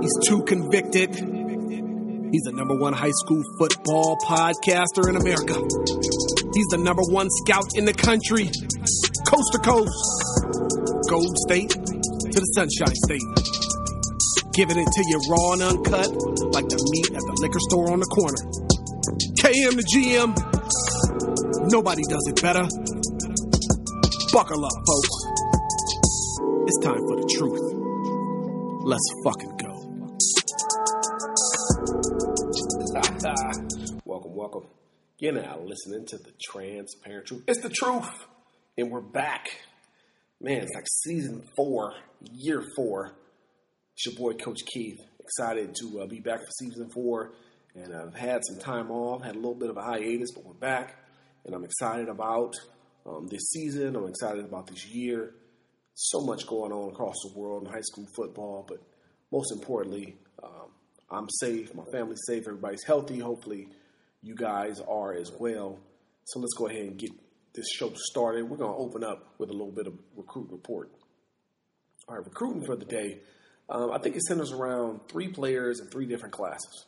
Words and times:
He's 0.00 0.14
too 0.28 0.42
convicted. 0.44 1.10
He's 1.14 2.44
the 2.44 2.52
number 2.52 2.76
one 2.76 2.92
high 2.92 3.16
school 3.24 3.42
football 3.58 4.16
podcaster 4.22 5.08
in 5.08 5.16
America. 5.16 5.58
He's 6.54 6.68
the 6.70 6.78
number 6.78 7.02
one 7.08 7.26
scout 7.42 7.74
in 7.74 7.84
the 7.84 7.96
country, 7.96 8.46
coast 9.26 9.50
to 9.56 9.60
coast, 9.64 9.96
Gold 11.10 11.34
State 11.48 11.72
to 11.72 12.38
the 12.38 12.50
Sunshine 12.54 12.94
State. 13.08 13.26
Giving 14.54 14.78
it 14.78 14.86
to 14.86 15.02
you 15.08 15.18
raw 15.26 15.58
and 15.58 15.62
uncut, 15.62 16.10
like 16.52 16.68
the 16.70 16.78
meat 16.92 17.10
at 17.16 17.24
the 17.24 17.34
liquor 17.42 17.62
store 17.66 17.90
on 17.90 17.98
the 17.98 18.10
corner. 18.12 18.42
KM 19.40 19.74
the 19.78 19.86
GM, 19.88 20.30
nobody 21.72 22.02
does 22.06 22.22
it 22.28 22.38
better. 22.38 22.68
Buckle 24.30 24.62
up, 24.62 24.78
folks. 24.86 25.14
It's 26.68 26.78
time 26.84 27.02
for 27.02 27.16
the 27.16 27.26
truth. 27.34 27.64
Let's 28.84 29.08
fucking 29.24 29.47
welcome. 34.50 34.70
You're 35.18 35.32
now 35.32 35.58
listening 35.62 36.06
to 36.06 36.16
the 36.16 36.32
transparent 36.40 37.26
truth. 37.26 37.42
It's 37.46 37.60
the 37.60 37.68
truth. 37.68 38.08
And 38.78 38.90
we're 38.90 39.02
back. 39.02 39.46
Man, 40.40 40.62
it's 40.62 40.74
like 40.74 40.86
season 41.04 41.42
four, 41.54 41.92
year 42.32 42.64
four. 42.74 43.12
It's 43.92 44.06
your 44.06 44.14
boy, 44.14 44.38
Coach 44.38 44.60
Keith. 44.72 44.98
Excited 45.20 45.74
to 45.82 46.00
uh, 46.00 46.06
be 46.06 46.20
back 46.20 46.40
for 46.40 46.50
season 46.60 46.88
four. 46.88 47.32
And 47.74 47.94
I've 47.94 48.14
had 48.14 48.40
some 48.48 48.58
time 48.58 48.90
off, 48.90 49.22
had 49.22 49.34
a 49.34 49.38
little 49.38 49.54
bit 49.54 49.68
of 49.68 49.76
a 49.76 49.82
hiatus, 49.82 50.30
but 50.34 50.46
we're 50.46 50.54
back. 50.54 50.96
And 51.44 51.54
I'm 51.54 51.64
excited 51.64 52.08
about 52.08 52.54
um, 53.04 53.26
this 53.26 53.50
season. 53.50 53.96
I'm 53.96 54.08
excited 54.08 54.46
about 54.46 54.68
this 54.68 54.86
year. 54.86 55.34
So 55.94 56.20
much 56.20 56.46
going 56.46 56.72
on 56.72 56.90
across 56.90 57.16
the 57.22 57.38
world 57.38 57.66
in 57.66 57.72
high 57.72 57.82
school 57.82 58.06
football, 58.16 58.64
but 58.66 58.78
most 59.30 59.52
importantly, 59.52 60.16
um, 60.42 60.70
I'm 61.10 61.28
safe, 61.28 61.74
my 61.74 61.84
family's 61.92 62.22
safe, 62.26 62.44
everybody's 62.46 62.84
healthy. 62.84 63.18
Hopefully, 63.18 63.68
you 64.22 64.34
guys 64.34 64.80
are 64.80 65.14
as 65.14 65.32
well. 65.38 65.78
So 66.24 66.40
let's 66.40 66.54
go 66.54 66.68
ahead 66.68 66.82
and 66.82 66.98
get 66.98 67.10
this 67.54 67.66
show 67.70 67.92
started. 67.94 68.48
We're 68.48 68.56
going 68.56 68.72
to 68.72 68.78
open 68.78 69.04
up 69.04 69.34
with 69.38 69.50
a 69.50 69.52
little 69.52 69.72
bit 69.72 69.86
of 69.86 69.94
recruit 70.16 70.48
report. 70.50 70.90
All 72.08 72.16
right, 72.16 72.24
recruiting 72.24 72.64
for 72.64 72.76
the 72.76 72.84
day. 72.84 73.20
Um, 73.68 73.92
I 73.92 73.98
think 73.98 74.16
it 74.16 74.22
centers 74.22 74.52
around 74.52 75.00
three 75.10 75.28
players 75.28 75.80
and 75.80 75.90
three 75.90 76.06
different 76.06 76.34
classes. 76.34 76.86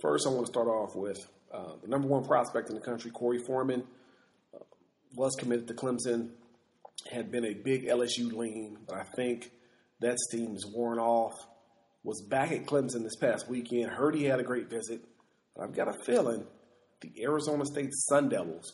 First, 0.00 0.26
I 0.26 0.30
want 0.30 0.46
to 0.46 0.52
start 0.52 0.68
off 0.68 0.96
with 0.96 1.18
uh, 1.52 1.74
the 1.82 1.88
number 1.88 2.08
one 2.08 2.24
prospect 2.24 2.70
in 2.70 2.74
the 2.74 2.80
country, 2.80 3.10
Korey 3.10 3.44
Foreman, 3.44 3.84
uh, 4.54 4.64
was 5.14 5.34
committed 5.38 5.68
to 5.68 5.74
Clemson, 5.74 6.30
had 7.10 7.30
been 7.30 7.44
a 7.44 7.54
big 7.54 7.86
LSU 7.86 8.32
lean, 8.32 8.78
but 8.86 8.96
I 8.96 9.04
think 9.04 9.50
that 10.00 10.18
steam 10.18 10.54
is 10.54 10.66
worn 10.66 10.98
off. 10.98 11.34
Was 12.04 12.22
back 12.22 12.50
at 12.50 12.66
Clemson 12.66 13.04
this 13.04 13.16
past 13.16 13.48
weekend. 13.48 13.90
Heard 13.90 14.14
he 14.14 14.24
had 14.24 14.40
a 14.40 14.42
great 14.42 14.68
visit, 14.68 15.04
but 15.54 15.62
I've 15.62 15.74
got 15.74 15.88
a 15.88 15.92
feeling 16.04 16.44
the 17.02 17.22
Arizona 17.22 17.64
State 17.64 17.90
Sun 18.08 18.30
Devils 18.30 18.72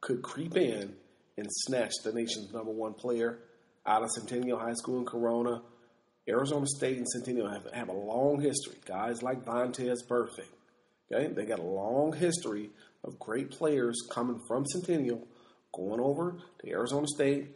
could 0.00 0.22
creep 0.22 0.56
in 0.56 0.94
and 1.36 1.46
snatch 1.50 1.92
the 2.02 2.12
nation's 2.12 2.52
number 2.52 2.72
one 2.72 2.94
player 2.94 3.38
out 3.86 4.02
of 4.02 4.10
Centennial 4.10 4.58
High 4.58 4.74
School 4.74 4.98
in 4.98 5.06
Corona. 5.06 5.62
Arizona 6.28 6.66
State 6.66 6.96
and 6.96 7.08
Centennial 7.08 7.48
have, 7.48 7.66
have 7.72 7.88
a 7.88 7.92
long 7.92 8.40
history. 8.40 8.76
Guys 8.84 9.22
like 9.22 9.44
Vontaze 9.44 10.06
Burfict. 10.08 10.48
Okay, 11.12 11.32
they 11.32 11.44
got 11.44 11.60
a 11.60 11.62
long 11.62 12.12
history 12.12 12.70
of 13.04 13.18
great 13.18 13.50
players 13.50 13.96
coming 14.10 14.40
from 14.48 14.66
Centennial, 14.66 15.26
going 15.72 16.00
over 16.00 16.38
to 16.60 16.70
Arizona 16.70 17.06
State 17.06 17.54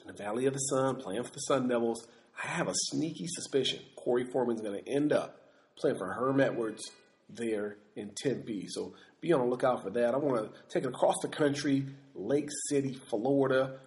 in 0.00 0.06
the 0.06 0.12
Valley 0.12 0.46
of 0.46 0.52
the 0.52 0.60
Sun, 0.60 0.96
playing 0.96 1.24
for 1.24 1.32
the 1.32 1.40
Sun 1.40 1.66
Devils. 1.66 2.06
I 2.42 2.46
have 2.46 2.68
a 2.68 2.74
sneaky 2.74 3.26
suspicion 3.26 3.80
Korey 3.98 4.30
Foreman's 4.30 4.60
going 4.60 4.82
to 4.82 4.88
end 4.88 5.12
up 5.12 5.40
playing 5.76 5.98
for 5.98 6.12
Herm 6.12 6.40
Edwards 6.40 6.82
there 7.28 7.76
in 7.96 8.12
Tempe. 8.16 8.66
So 8.68 8.94
be 9.20 9.32
on 9.32 9.40
the 9.40 9.46
lookout 9.46 9.82
for 9.82 9.90
that. 9.90 10.14
I 10.14 10.16
want 10.16 10.52
to 10.52 10.60
take 10.68 10.84
it 10.84 10.88
across 10.88 11.16
the 11.22 11.28
country, 11.28 11.86
Lake 12.14 12.48
City, 12.68 12.98
Florida, 13.08 13.78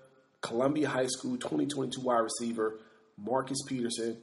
Columbia 0.42 0.90
High 0.90 1.08
School, 1.08 1.38
2022 1.38 2.02
wide 2.02 2.20
receiver, 2.20 2.80
Marcus 3.18 3.60
Peterson, 3.68 4.18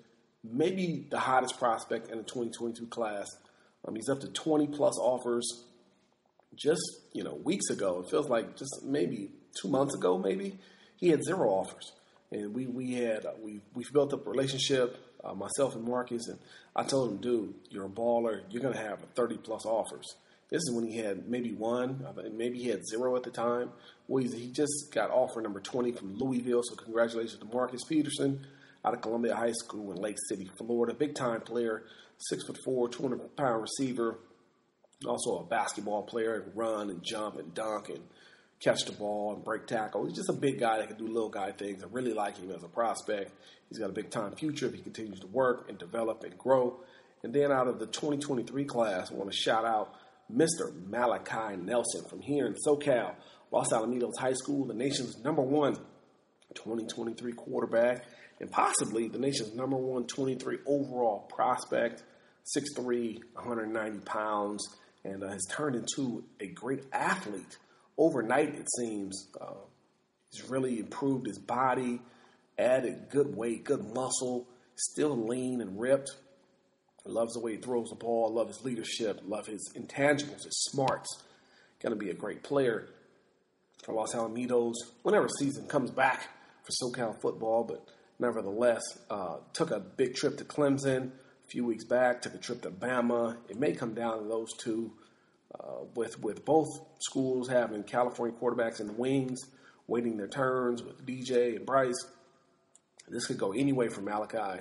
maybe 0.44 1.06
the 1.10 1.18
hottest 1.18 1.58
prospect 1.58 2.10
in 2.10 2.18
the 2.18 2.24
2022 2.24 2.86
class. 2.86 3.26
Um, 3.86 3.94
he's 3.94 4.08
up 4.08 4.20
to 4.20 4.28
20 4.28 4.68
plus 4.68 4.98
offers 4.98 5.64
just, 6.54 6.82
you 7.12 7.24
know, 7.24 7.34
weeks 7.34 7.70
ago. 7.70 8.02
It 8.04 8.10
feels 8.10 8.28
like 8.28 8.56
just 8.56 8.84
maybe 8.84 9.30
two 9.60 9.68
months 9.68 9.94
ago, 9.94 10.18
maybe, 10.18 10.58
he 10.96 11.08
had 11.08 11.24
zero 11.24 11.48
offers. 11.48 11.92
And 12.30 12.54
we, 12.54 12.66
we 12.66 12.94
had, 12.94 13.26
uh, 13.26 13.32
we, 13.42 13.60
we've 13.74 13.92
built 13.92 14.12
up 14.12 14.26
a 14.26 14.30
relationship, 14.30 14.98
uh, 15.24 15.34
myself 15.34 15.74
and 15.74 15.84
Marcus, 15.84 16.28
and 16.28 16.38
I 16.76 16.84
told 16.84 17.10
him, 17.10 17.16
dude, 17.18 17.54
you're 17.70 17.86
a 17.86 17.88
baller. 17.88 18.42
You're 18.50 18.62
going 18.62 18.74
to 18.74 18.80
have 18.80 19.00
30 19.16 19.38
plus 19.38 19.66
offers. 19.66 20.14
This 20.50 20.62
is 20.62 20.72
when 20.72 20.84
he 20.84 20.98
had 20.98 21.28
maybe 21.28 21.52
one, 21.52 22.04
uh, 22.06 22.22
maybe 22.32 22.58
he 22.58 22.68
had 22.68 22.86
zero 22.86 23.16
at 23.16 23.22
the 23.22 23.30
time. 23.30 23.70
Well, 24.08 24.24
he 24.24 24.50
just 24.50 24.92
got 24.92 25.10
offer 25.10 25.40
number 25.40 25.60
20 25.60 25.92
from 25.92 26.16
Louisville, 26.16 26.62
so 26.64 26.74
congratulations 26.74 27.38
to 27.38 27.46
Marcus 27.54 27.84
Peterson 27.88 28.44
out 28.84 28.94
of 28.94 29.00
Columbia 29.00 29.36
High 29.36 29.52
School 29.52 29.92
in 29.92 29.98
Lake 29.98 30.16
City, 30.28 30.50
Florida. 30.58 30.92
Big 30.92 31.14
time 31.14 31.40
player, 31.42 31.84
six 32.18 32.44
foot 32.44 32.58
four, 32.64 32.88
200 32.88 33.36
pound 33.36 33.62
receiver, 33.62 34.18
also 35.06 35.38
a 35.38 35.44
basketball 35.44 36.02
player, 36.02 36.34
and 36.34 36.56
run 36.56 36.90
and 36.90 37.02
jump 37.02 37.38
and 37.38 37.54
dunk 37.54 37.88
and 37.88 38.00
catch 38.58 38.84
the 38.84 38.92
ball 38.92 39.34
and 39.34 39.44
break 39.44 39.66
tackle. 39.66 40.04
He's 40.06 40.16
just 40.16 40.28
a 40.28 40.34
big 40.34 40.58
guy 40.58 40.78
that 40.78 40.88
can 40.88 40.98
do 40.98 41.06
little 41.06 41.30
guy 41.30 41.52
things. 41.52 41.82
I 41.82 41.86
really 41.90 42.12
like 42.12 42.38
him 42.38 42.50
as 42.50 42.62
a 42.62 42.68
prospect. 42.68 43.32
He's 43.68 43.78
got 43.78 43.90
a 43.90 43.92
big 43.92 44.10
time 44.10 44.32
future 44.32 44.66
if 44.66 44.74
he 44.74 44.82
continues 44.82 45.20
to 45.20 45.26
work 45.28 45.68
and 45.68 45.78
develop 45.78 46.24
and 46.24 46.36
grow. 46.36 46.80
And 47.22 47.32
then 47.32 47.52
out 47.52 47.68
of 47.68 47.78
the 47.78 47.86
2023 47.86 48.64
class, 48.64 49.10
I 49.10 49.14
want 49.14 49.30
to 49.30 49.36
shout 49.36 49.64
out 49.64 49.94
Mr. 50.34 50.74
Malachi 50.88 51.56
Nelson 51.56 52.04
from 52.08 52.20
here 52.20 52.46
in 52.46 52.54
SoCal, 52.66 53.14
Los 53.50 53.72
Alamitos 53.72 54.16
High 54.18 54.32
School, 54.32 54.66
the 54.66 54.74
nation's 54.74 55.18
number 55.24 55.42
one 55.42 55.74
2023 56.54 57.32
quarterback, 57.32 58.04
and 58.40 58.50
possibly 58.50 59.08
the 59.08 59.18
nation's 59.18 59.54
number 59.54 59.76
one 59.76 60.06
23 60.06 60.58
overall 60.66 61.20
prospect, 61.34 62.02
6'3, 62.56 63.20
190 63.34 63.98
pounds, 64.00 64.66
and 65.04 65.22
uh, 65.22 65.28
has 65.28 65.46
turned 65.50 65.76
into 65.76 66.24
a 66.40 66.46
great 66.48 66.84
athlete 66.92 67.58
overnight, 67.96 68.54
it 68.54 68.66
seems. 68.78 69.28
Uh, 69.40 69.54
he's 70.30 70.48
really 70.48 70.78
improved 70.78 71.26
his 71.26 71.38
body, 71.38 72.00
added 72.58 73.08
good 73.10 73.34
weight, 73.36 73.64
good 73.64 73.84
muscle, 73.94 74.46
still 74.74 75.16
lean 75.26 75.60
and 75.60 75.78
ripped. 75.80 76.10
Loves 77.06 77.32
the 77.32 77.40
way 77.40 77.52
he 77.52 77.58
throws 77.58 77.88
the 77.88 77.96
ball. 77.96 78.32
Love 78.32 78.48
his 78.48 78.62
leadership. 78.64 79.20
Love 79.26 79.46
his 79.46 79.72
intangibles, 79.74 80.44
his 80.44 80.66
smarts. 80.70 81.22
Going 81.80 81.94
to 81.94 81.98
be 81.98 82.10
a 82.10 82.14
great 82.14 82.42
player 82.42 82.88
for 83.84 83.94
Los 83.94 84.14
Alamitos 84.14 84.74
whenever 85.02 85.28
season 85.28 85.66
comes 85.66 85.90
back 85.90 86.28
for 86.62 86.72
SoCal 86.72 87.20
football. 87.20 87.64
But 87.64 87.86
nevertheless, 88.18 88.82
uh, 89.08 89.38
took 89.54 89.70
a 89.70 89.80
big 89.80 90.14
trip 90.14 90.36
to 90.38 90.44
Clemson 90.44 91.06
a 91.06 91.48
few 91.48 91.64
weeks 91.64 91.84
back. 91.84 92.20
Took 92.22 92.34
a 92.34 92.38
trip 92.38 92.62
to 92.62 92.70
Bama. 92.70 93.38
It 93.48 93.58
may 93.58 93.72
come 93.72 93.94
down 93.94 94.22
to 94.22 94.28
those 94.28 94.52
two, 94.58 94.92
uh, 95.58 95.84
with 95.94 96.20
with 96.20 96.44
both 96.44 96.68
schools 97.00 97.48
having 97.48 97.82
California 97.82 98.36
quarterbacks 98.38 98.80
in 98.80 98.88
the 98.88 98.92
wings, 98.92 99.40
waiting 99.86 100.18
their 100.18 100.28
turns 100.28 100.82
with 100.82 101.06
DJ 101.06 101.56
and 101.56 101.64
Bryce. 101.64 102.06
This 103.08 103.26
could 103.26 103.38
go 103.38 103.52
any 103.52 103.72
way 103.72 103.88
for 103.88 104.02
Malachi, 104.02 104.60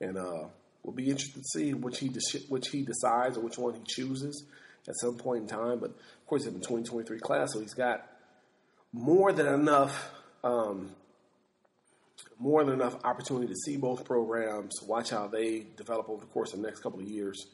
and 0.00 0.18
uh, 0.18 0.48
we'll 0.88 0.96
be 0.96 1.10
interested 1.10 1.42
to 1.42 1.48
see 1.52 1.74
which 1.74 1.98
he 1.98 2.08
de- 2.08 2.46
which 2.48 2.68
he 2.68 2.82
decides 2.82 3.36
or 3.36 3.42
which 3.42 3.58
one 3.58 3.74
he 3.74 3.80
chooses 3.86 4.46
at 4.88 4.94
some 4.96 5.18
point 5.18 5.42
in 5.42 5.46
time. 5.46 5.80
But 5.80 5.90
of 5.90 6.26
course, 6.26 6.44
he's 6.44 6.54
in 6.54 6.60
the 6.60 6.66
2023 6.66 7.18
class, 7.18 7.52
so 7.52 7.60
he's 7.60 7.74
got 7.74 8.06
more 8.92 9.32
than 9.32 9.46
enough. 9.46 10.10
Um, 10.42 10.92
more 12.38 12.64
than 12.64 12.74
enough 12.74 13.04
opportunity 13.04 13.48
to 13.48 13.54
see 13.54 13.76
both 13.76 14.04
programs, 14.04 14.80
watch 14.86 15.10
how 15.10 15.26
they 15.26 15.66
develop 15.76 16.08
over 16.08 16.20
the 16.20 16.30
course 16.30 16.54
of 16.54 16.60
the 16.60 16.66
next 16.66 16.80
couple 16.80 17.00
of 17.00 17.08
years. 17.08 17.48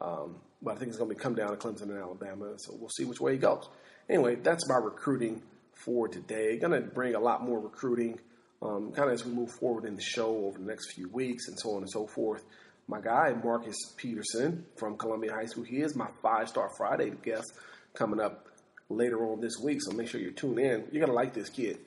Um, 0.00 0.36
but 0.62 0.74
I 0.74 0.78
think 0.78 0.90
it's 0.90 0.98
going 0.98 1.08
to 1.08 1.16
come 1.16 1.34
down 1.34 1.50
to 1.50 1.56
Clemson 1.56 1.84
and 1.84 1.98
Alabama, 1.98 2.52
so 2.58 2.76
we'll 2.78 2.90
see 2.90 3.04
which 3.04 3.18
way 3.18 3.32
he 3.32 3.38
goes. 3.38 3.66
Anyway, 4.10 4.34
that's 4.36 4.68
my 4.68 4.76
recruiting 4.76 5.42
for 5.72 6.06
today. 6.06 6.58
Going 6.58 6.72
to 6.72 6.86
bring 6.86 7.14
a 7.14 7.20
lot 7.20 7.42
more 7.42 7.58
recruiting, 7.58 8.20
um, 8.60 8.92
kind 8.92 9.08
of 9.08 9.14
as 9.14 9.24
we 9.24 9.32
move 9.32 9.50
forward 9.50 9.86
in 9.86 9.96
the 9.96 10.02
show 10.02 10.44
over 10.44 10.58
the 10.58 10.66
next 10.66 10.92
few 10.92 11.08
weeks 11.08 11.48
and 11.48 11.58
so 11.58 11.70
on 11.70 11.78
and 11.78 11.90
so 11.90 12.06
forth. 12.06 12.44
My 12.88 13.00
guy, 13.00 13.34
Marcus 13.42 13.76
Peterson 13.96 14.64
from 14.76 14.96
Columbia 14.96 15.32
High 15.32 15.46
School. 15.46 15.64
He 15.64 15.78
is 15.78 15.96
my 15.96 16.08
five 16.22 16.48
star 16.48 16.70
Friday 16.76 17.12
guest 17.22 17.52
coming 17.94 18.20
up 18.20 18.46
later 18.88 19.26
on 19.26 19.40
this 19.40 19.58
week. 19.62 19.78
So 19.82 19.92
make 19.92 20.08
sure 20.08 20.20
you 20.20 20.30
tune 20.30 20.58
in. 20.58 20.84
You're 20.92 21.00
going 21.00 21.08
to 21.08 21.12
like 21.12 21.34
this 21.34 21.48
kid. 21.48 21.78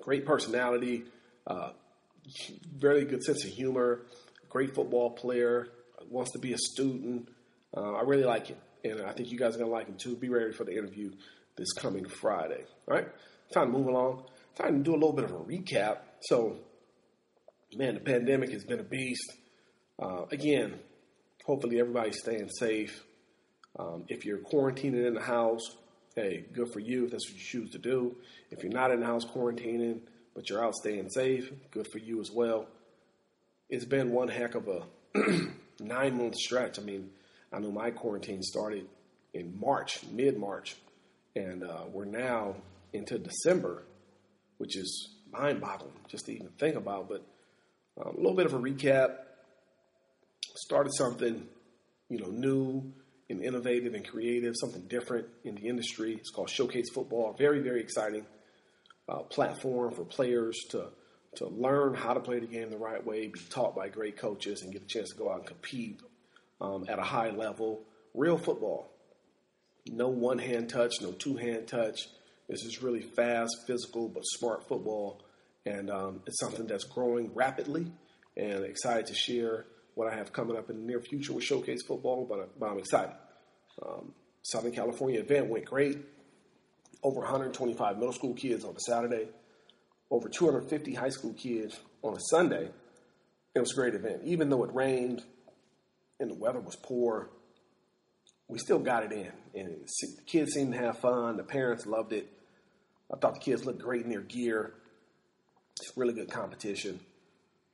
Great 0.00 0.24
personality, 0.26 1.04
uh, 1.46 1.70
very 2.76 3.04
good 3.04 3.22
sense 3.22 3.44
of 3.44 3.50
humor, 3.50 4.02
great 4.48 4.74
football 4.74 5.10
player, 5.10 5.68
wants 6.10 6.32
to 6.32 6.38
be 6.38 6.52
a 6.52 6.58
student. 6.58 7.28
Uh, 7.76 7.92
I 7.92 8.02
really 8.02 8.24
like 8.24 8.48
him, 8.48 8.58
and 8.84 9.02
I 9.02 9.12
think 9.12 9.30
you 9.30 9.38
guys 9.38 9.54
are 9.54 9.58
going 9.58 9.70
to 9.70 9.74
like 9.74 9.86
him 9.86 9.96
too. 9.96 10.16
Be 10.16 10.28
ready 10.28 10.52
for 10.52 10.64
the 10.64 10.72
interview 10.72 11.12
this 11.56 11.72
coming 11.72 12.04
Friday. 12.06 12.64
All 12.88 12.94
right, 12.94 13.08
time 13.52 13.72
to 13.72 13.78
move 13.78 13.86
along. 13.86 14.24
Time 14.54 14.78
to 14.78 14.82
do 14.82 14.92
a 14.92 14.98
little 14.98 15.12
bit 15.12 15.24
of 15.24 15.32
a 15.32 15.38
recap. 15.38 15.98
So, 16.20 16.56
man, 17.74 17.94
the 17.94 18.00
pandemic 18.00 18.50
has 18.52 18.64
been 18.64 18.80
a 18.80 18.84
beast. 18.84 19.32
Uh, 19.98 20.26
again, 20.30 20.78
hopefully 21.44 21.80
everybody's 21.80 22.18
staying 22.18 22.48
safe. 22.50 23.04
Um, 23.78 24.04
if 24.08 24.24
you're 24.24 24.38
quarantining 24.38 25.06
in 25.06 25.14
the 25.14 25.20
house, 25.20 25.76
hey, 26.14 26.44
good 26.52 26.72
for 26.72 26.80
you 26.80 27.04
if 27.04 27.10
that's 27.10 27.28
what 27.28 27.38
you 27.38 27.44
choose 27.44 27.70
to 27.70 27.78
do. 27.78 28.16
If 28.50 28.62
you're 28.62 28.72
not 28.72 28.90
in 28.90 29.00
the 29.00 29.06
house 29.06 29.24
quarantining, 29.24 30.00
but 30.34 30.48
you're 30.50 30.64
out 30.64 30.74
staying 30.74 31.10
safe, 31.10 31.50
good 31.70 31.86
for 31.88 31.98
you 31.98 32.20
as 32.20 32.30
well. 32.30 32.66
It's 33.68 33.84
been 33.84 34.12
one 34.12 34.28
heck 34.28 34.54
of 34.54 34.68
a 34.68 34.82
nine 35.80 36.18
month 36.18 36.36
stretch. 36.36 36.78
I 36.78 36.82
mean, 36.82 37.10
I 37.52 37.58
know 37.58 37.70
my 37.70 37.90
quarantine 37.90 38.42
started 38.42 38.86
in 39.34 39.58
March, 39.58 40.00
mid 40.10 40.38
March, 40.38 40.76
and 41.34 41.64
uh, 41.64 41.84
we're 41.92 42.04
now 42.04 42.56
into 42.92 43.18
December, 43.18 43.82
which 44.58 44.76
is 44.76 45.10
mind 45.32 45.60
boggling 45.60 45.92
just 46.08 46.26
to 46.26 46.34
even 46.34 46.48
think 46.58 46.76
about. 46.76 47.08
But 47.08 47.26
um, 48.00 48.14
a 48.14 48.16
little 48.16 48.34
bit 48.34 48.46
of 48.46 48.54
a 48.54 48.58
recap. 48.58 49.16
Started 50.56 50.92
something, 50.94 51.46
you 52.08 52.18
know, 52.18 52.28
new 52.28 52.92
and 53.28 53.42
innovative 53.42 53.94
and 53.94 54.08
creative, 54.08 54.54
something 54.56 54.82
different 54.88 55.26
in 55.44 55.54
the 55.54 55.68
industry. 55.68 56.14
It's 56.14 56.30
called 56.30 56.48
Showcase 56.48 56.90
Football. 56.90 57.34
Very, 57.38 57.60
very 57.60 57.80
exciting 57.80 58.24
uh, 59.08 59.20
platform 59.20 59.94
for 59.94 60.04
players 60.04 60.56
to 60.70 60.88
to 61.36 61.46
learn 61.48 61.94
how 61.94 62.14
to 62.14 62.20
play 62.20 62.38
the 62.40 62.46
game 62.46 62.70
the 62.70 62.78
right 62.78 63.04
way, 63.04 63.26
be 63.26 63.38
taught 63.50 63.76
by 63.76 63.88
great 63.88 64.16
coaches, 64.16 64.62
and 64.62 64.72
get 64.72 64.82
a 64.82 64.86
chance 64.86 65.10
to 65.10 65.16
go 65.16 65.30
out 65.30 65.38
and 65.38 65.46
compete 65.46 66.00
um, 66.60 66.86
at 66.88 66.98
a 66.98 67.02
high 67.02 67.30
level. 67.30 67.84
Real 68.14 68.38
football. 68.38 68.90
No 69.86 70.08
one 70.08 70.38
hand 70.38 70.70
touch, 70.70 71.00
no 71.02 71.12
two 71.12 71.36
hand 71.36 71.68
touch. 71.68 72.08
This 72.48 72.64
is 72.64 72.82
really 72.82 73.02
fast, 73.02 73.54
physical, 73.66 74.08
but 74.08 74.22
smart 74.22 74.66
football. 74.66 75.20
And 75.66 75.90
um, 75.90 76.22
it's 76.26 76.40
something 76.40 76.66
that's 76.66 76.84
growing 76.84 77.34
rapidly. 77.34 77.92
And 78.36 78.64
excited 78.64 79.06
to 79.06 79.14
share 79.14 79.66
what 79.96 80.12
I 80.12 80.14
have 80.14 80.30
coming 80.30 80.56
up 80.58 80.68
in 80.68 80.76
the 80.76 80.82
near 80.82 81.00
future 81.00 81.32
with 81.32 81.42
Showcase 81.42 81.82
Football, 81.82 82.26
but, 82.28 82.60
but 82.60 82.70
I'm 82.70 82.78
excited. 82.78 83.14
Um, 83.84 84.12
Southern 84.42 84.72
California 84.72 85.20
event 85.20 85.48
went 85.48 85.64
great. 85.64 85.98
Over 87.02 87.20
125 87.20 87.96
middle 87.96 88.12
school 88.12 88.34
kids 88.34 88.64
on 88.64 88.76
a 88.76 88.80
Saturday, 88.80 89.28
over 90.10 90.28
250 90.28 90.92
high 90.94 91.08
school 91.08 91.32
kids 91.32 91.80
on 92.02 92.14
a 92.14 92.20
Sunday. 92.30 92.68
It 93.54 93.60
was 93.60 93.72
a 93.72 93.74
great 93.74 93.94
event. 93.94 94.20
Even 94.24 94.50
though 94.50 94.64
it 94.64 94.74
rained 94.74 95.22
and 96.20 96.30
the 96.30 96.34
weather 96.34 96.60
was 96.60 96.76
poor, 96.76 97.30
we 98.48 98.58
still 98.58 98.78
got 98.78 99.02
it 99.02 99.12
in. 99.12 99.32
And 99.54 99.86
the 99.86 100.22
kids 100.26 100.52
seemed 100.52 100.74
to 100.74 100.78
have 100.78 100.98
fun. 100.98 101.38
The 101.38 101.42
parents 101.42 101.86
loved 101.86 102.12
it. 102.12 102.30
I 103.10 103.16
thought 103.16 103.34
the 103.34 103.40
kids 103.40 103.64
looked 103.64 103.80
great 103.80 104.04
in 104.04 104.10
their 104.10 104.20
gear. 104.20 104.74
It's 105.80 105.96
really 105.96 106.12
good 106.12 106.30
competition. 106.30 107.00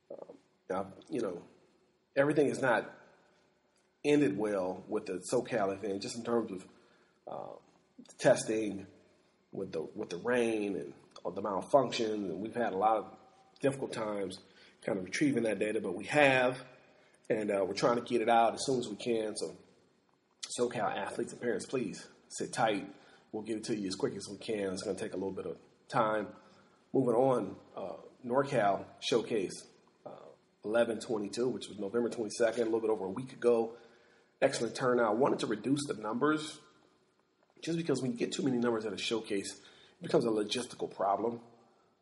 Um, 0.09 0.37
now, 0.69 0.87
you 1.09 1.21
know, 1.21 1.41
everything 2.15 2.47
is 2.47 2.61
not 2.61 2.89
ended 4.05 4.37
well 4.37 4.83
with 4.87 5.05
the 5.05 5.21
SoCal 5.31 5.73
event, 5.73 6.01
just 6.01 6.17
in 6.17 6.23
terms 6.23 6.51
of 6.51 6.65
uh, 7.27 7.55
testing 8.17 8.85
with 9.51 9.71
the 9.71 9.87
with 9.95 10.09
the 10.09 10.17
rain 10.17 10.75
and 10.75 10.93
the 11.35 11.41
malfunctions, 11.41 12.29
and 12.29 12.39
we've 12.39 12.55
had 12.55 12.73
a 12.73 12.77
lot 12.77 12.97
of 12.97 13.05
difficult 13.61 13.93
times 13.93 14.39
kind 14.85 14.97
of 14.97 15.05
retrieving 15.05 15.43
that 15.43 15.59
data, 15.59 15.79
but 15.79 15.95
we 15.95 16.03
have, 16.05 16.61
and 17.29 17.49
uh, 17.49 17.63
we're 17.65 17.73
trying 17.73 17.95
to 17.95 18.01
get 18.01 18.21
it 18.21 18.27
out 18.27 18.53
as 18.53 18.65
soon 18.65 18.79
as 18.79 18.89
we 18.89 18.95
can. 18.95 19.35
So, 19.37 19.55
SoCal 20.59 20.97
athletes 20.97 21.31
and 21.31 21.41
parents, 21.41 21.65
please 21.65 22.05
sit 22.27 22.51
tight. 22.51 22.85
We'll 23.31 23.43
get 23.43 23.57
it 23.57 23.63
to 23.65 23.75
you 23.75 23.87
as 23.87 23.95
quick 23.95 24.15
as 24.15 24.27
we 24.29 24.37
can. 24.37 24.73
It's 24.73 24.83
going 24.83 24.95
to 24.95 25.01
take 25.01 25.13
a 25.13 25.15
little 25.15 25.31
bit 25.31 25.45
of 25.45 25.57
time. 25.87 26.27
Moving 26.91 27.15
on, 27.15 27.55
uh, 27.75 27.93
NorCal 28.25 28.83
Showcase 28.99 29.63
1122, 30.63 31.47
which 31.49 31.67
was 31.67 31.77
November 31.77 32.09
22nd, 32.09 32.59
a 32.59 32.63
little 32.63 32.79
bit 32.79 32.89
over 32.89 33.05
a 33.05 33.09
week 33.09 33.33
ago. 33.33 33.73
Excellent 34.41 34.75
turnout. 34.75 35.17
Wanted 35.17 35.39
to 35.39 35.47
reduce 35.47 35.85
the 35.87 35.93
numbers 35.95 36.59
just 37.61 37.77
because 37.77 38.01
when 38.01 38.11
you 38.11 38.17
get 38.17 38.33
too 38.33 38.43
many 38.43 38.57
numbers 38.57 38.85
at 38.85 38.93
a 38.93 38.97
showcase, 38.97 39.51
it 39.51 40.03
becomes 40.03 40.25
a 40.25 40.29
logistical 40.29 40.93
problem. 40.93 41.39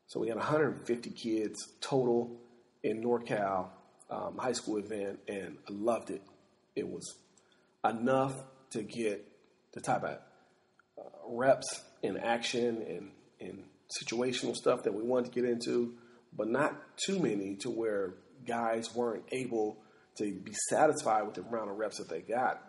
So 0.08 0.20
we 0.20 0.28
had 0.28 0.38
150 0.38 1.10
kids 1.12 1.68
total 1.80 2.40
in 2.84 3.04
NorCal 3.04 3.68
um, 4.10 4.38
high 4.38 4.52
school 4.52 4.78
event, 4.78 5.20
and 5.28 5.58
I 5.70 5.72
loved 5.72 6.10
it. 6.10 6.22
It 6.76 6.88
was 6.88 7.16
enough 7.88 8.34
to 8.72 8.84
get 8.84 9.26
the 9.74 9.82
type 9.82 10.04
of 10.04 10.18
uh, 10.98 11.04
reps 11.28 11.82
in 12.02 12.18
action 12.18 12.84
and, 12.88 13.12
and 13.40 13.64
situational 14.02 14.56
stuff 14.56 14.84
that 14.84 14.94
we 14.94 15.04
wanted 15.04 15.32
to 15.32 15.42
get 15.42 15.50
into, 15.50 15.94
but 16.36 16.48
not 16.48 16.98
too 16.98 17.20
many 17.20 17.56
to 17.58 17.70
where 17.70 18.16
guys 18.46 18.94
weren't 18.94 19.24
able 19.32 19.78
to 20.18 20.32
be 20.32 20.54
satisfied 20.70 21.24
with 21.24 21.36
the 21.36 21.42
amount 21.42 21.70
of 21.70 21.78
reps 21.78 21.98
that 21.98 22.10
they 22.10 22.22
got. 22.22 22.62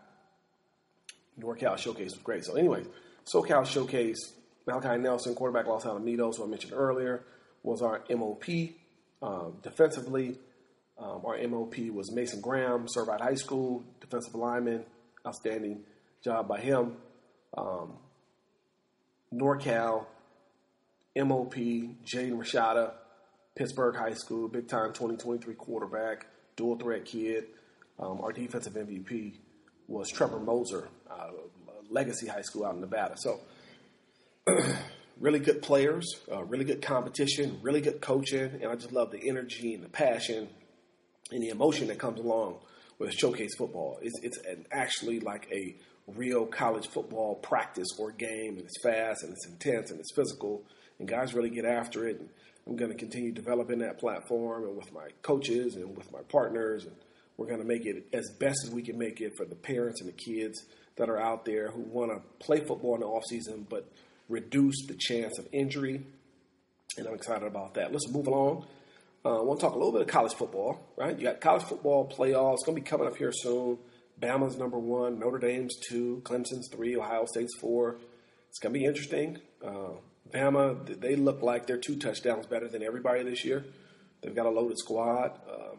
NorCal 1.38 1.76
Showcase 1.78 2.12
was 2.12 2.22
great. 2.22 2.44
So, 2.44 2.54
anyway, 2.56 2.84
SoCal 3.32 3.66
Showcase, 3.66 4.32
Malachi 4.66 5.00
Nelson, 5.00 5.34
quarterback 5.34 5.66
Los 5.66 5.84
Alamitos, 5.84 6.36
who 6.36 6.44
I 6.44 6.46
mentioned 6.46 6.74
earlier, 6.74 7.24
was 7.62 7.82
our 7.82 8.02
MOP. 8.10 8.44
Um, 9.22 9.58
defensively, 9.62 10.38
um, 10.98 11.22
our 11.24 11.36
MOP 11.46 11.78
was 11.90 12.12
Mason 12.12 12.40
Graham, 12.40 12.86
Servite 12.86 13.20
High 13.20 13.34
School, 13.34 13.84
defensive 14.00 14.34
lineman. 14.34 14.84
Outstanding 15.24 15.84
job 16.22 16.48
by 16.48 16.60
him. 16.60 16.96
Um, 17.56 17.92
NorCal, 19.32 20.06
MOP, 21.16 21.54
Jaden 21.54 22.32
Rashada, 22.32 22.92
Pittsburg 23.54 23.96
High 23.96 24.14
School, 24.14 24.48
big 24.48 24.66
time 24.66 24.88
2023 24.92 25.54
quarterback, 25.54 26.26
dual 26.56 26.76
threat 26.76 27.04
kid. 27.04 27.46
Um, 27.98 28.20
our 28.22 28.32
defensive 28.32 28.72
MVP 28.72 29.34
was 29.88 30.08
Trevor 30.08 30.40
Moser, 30.40 30.88
uh, 31.10 31.30
Legacy 31.90 32.26
High 32.26 32.40
School 32.40 32.64
out 32.64 32.74
in 32.74 32.80
Nevada. 32.80 33.14
So, 33.18 33.40
really 35.20 35.38
good 35.38 35.60
players, 35.60 36.06
uh, 36.32 36.42
really 36.44 36.64
good 36.64 36.80
competition, 36.80 37.58
really 37.62 37.82
good 37.82 38.00
coaching, 38.00 38.58
and 38.62 38.66
I 38.66 38.74
just 38.74 38.92
love 38.92 39.10
the 39.10 39.28
energy 39.28 39.74
and 39.74 39.84
the 39.84 39.88
passion 39.88 40.48
and 41.30 41.42
the 41.42 41.50
emotion 41.50 41.88
that 41.88 41.98
comes 41.98 42.20
along 42.20 42.58
with 42.98 43.12
showcase 43.12 43.54
football. 43.56 43.98
It's, 44.00 44.18
it's 44.22 44.38
an, 44.46 44.66
actually 44.72 45.20
like 45.20 45.46
a 45.52 45.76
real 46.06 46.46
college 46.46 46.88
football 46.88 47.34
practice 47.36 47.88
or 47.98 48.12
game, 48.12 48.56
and 48.56 48.60
it's 48.60 48.82
fast 48.82 49.22
and 49.22 49.32
it's 49.32 49.46
intense 49.46 49.90
and 49.90 50.00
it's 50.00 50.14
physical, 50.14 50.64
and 50.98 51.06
guys 51.06 51.34
really 51.34 51.50
get 51.50 51.66
after 51.66 52.08
it. 52.08 52.18
And, 52.18 52.30
I'm 52.66 52.76
going 52.76 52.90
to 52.90 52.96
continue 52.96 53.32
developing 53.32 53.80
that 53.80 53.98
platform 53.98 54.64
and 54.64 54.76
with 54.76 54.92
my 54.92 55.08
coaches 55.22 55.76
and 55.76 55.96
with 55.96 56.12
my 56.12 56.20
partners. 56.28 56.84
And 56.84 56.94
we're 57.36 57.46
going 57.46 57.60
to 57.60 57.66
make 57.66 57.86
it 57.86 58.06
as 58.12 58.30
best 58.38 58.58
as 58.64 58.70
we 58.70 58.82
can 58.82 58.98
make 58.98 59.20
it 59.20 59.36
for 59.36 59.44
the 59.44 59.54
parents 59.54 60.00
and 60.00 60.08
the 60.08 60.12
kids 60.12 60.64
that 60.96 61.08
are 61.08 61.18
out 61.18 61.44
there 61.44 61.70
who 61.70 61.80
want 61.80 62.12
to 62.12 62.44
play 62.44 62.60
football 62.60 62.94
in 62.94 63.00
the 63.00 63.06
offseason 63.06 63.68
but 63.68 63.90
reduce 64.28 64.86
the 64.86 64.94
chance 64.98 65.38
of 65.38 65.48
injury. 65.52 66.02
And 66.96 67.06
I'm 67.06 67.14
excited 67.14 67.46
about 67.46 67.74
that. 67.74 67.90
Let's 67.90 68.08
move 68.08 68.26
along. 68.26 68.66
Uh, 69.24 69.38
I 69.38 69.42
want 69.42 69.60
to 69.60 69.66
talk 69.66 69.74
a 69.74 69.78
little 69.78 69.92
bit 69.92 70.02
of 70.02 70.08
college 70.08 70.34
football, 70.34 70.80
right? 70.96 71.16
You 71.16 71.24
got 71.24 71.40
college 71.40 71.62
football 71.62 72.08
playoffs. 72.08 72.54
It's 72.54 72.64
going 72.64 72.76
to 72.76 72.82
be 72.82 72.88
coming 72.88 73.06
up 73.06 73.16
here 73.16 73.32
soon. 73.32 73.78
Bama's 74.20 74.56
number 74.56 74.78
one, 74.78 75.18
Notre 75.18 75.38
Dame's 75.38 75.76
two, 75.88 76.22
Clemson's 76.24 76.68
three, 76.72 76.96
Ohio 76.96 77.24
State's 77.26 77.56
four. 77.60 77.98
It's 78.48 78.58
going 78.58 78.72
to 78.72 78.78
be 78.78 78.84
interesting. 78.84 79.38
Uh, 79.64 79.94
Bama, 80.32 81.00
they 81.00 81.16
look 81.16 81.42
like 81.42 81.66
they're 81.66 81.78
two 81.78 81.96
touchdowns 81.96 82.46
better 82.46 82.68
than 82.68 82.82
everybody 82.82 83.22
this 83.22 83.44
year. 83.44 83.64
They've 84.22 84.34
got 84.34 84.46
a 84.46 84.50
loaded 84.50 84.78
squad. 84.78 85.38
Um, 85.48 85.78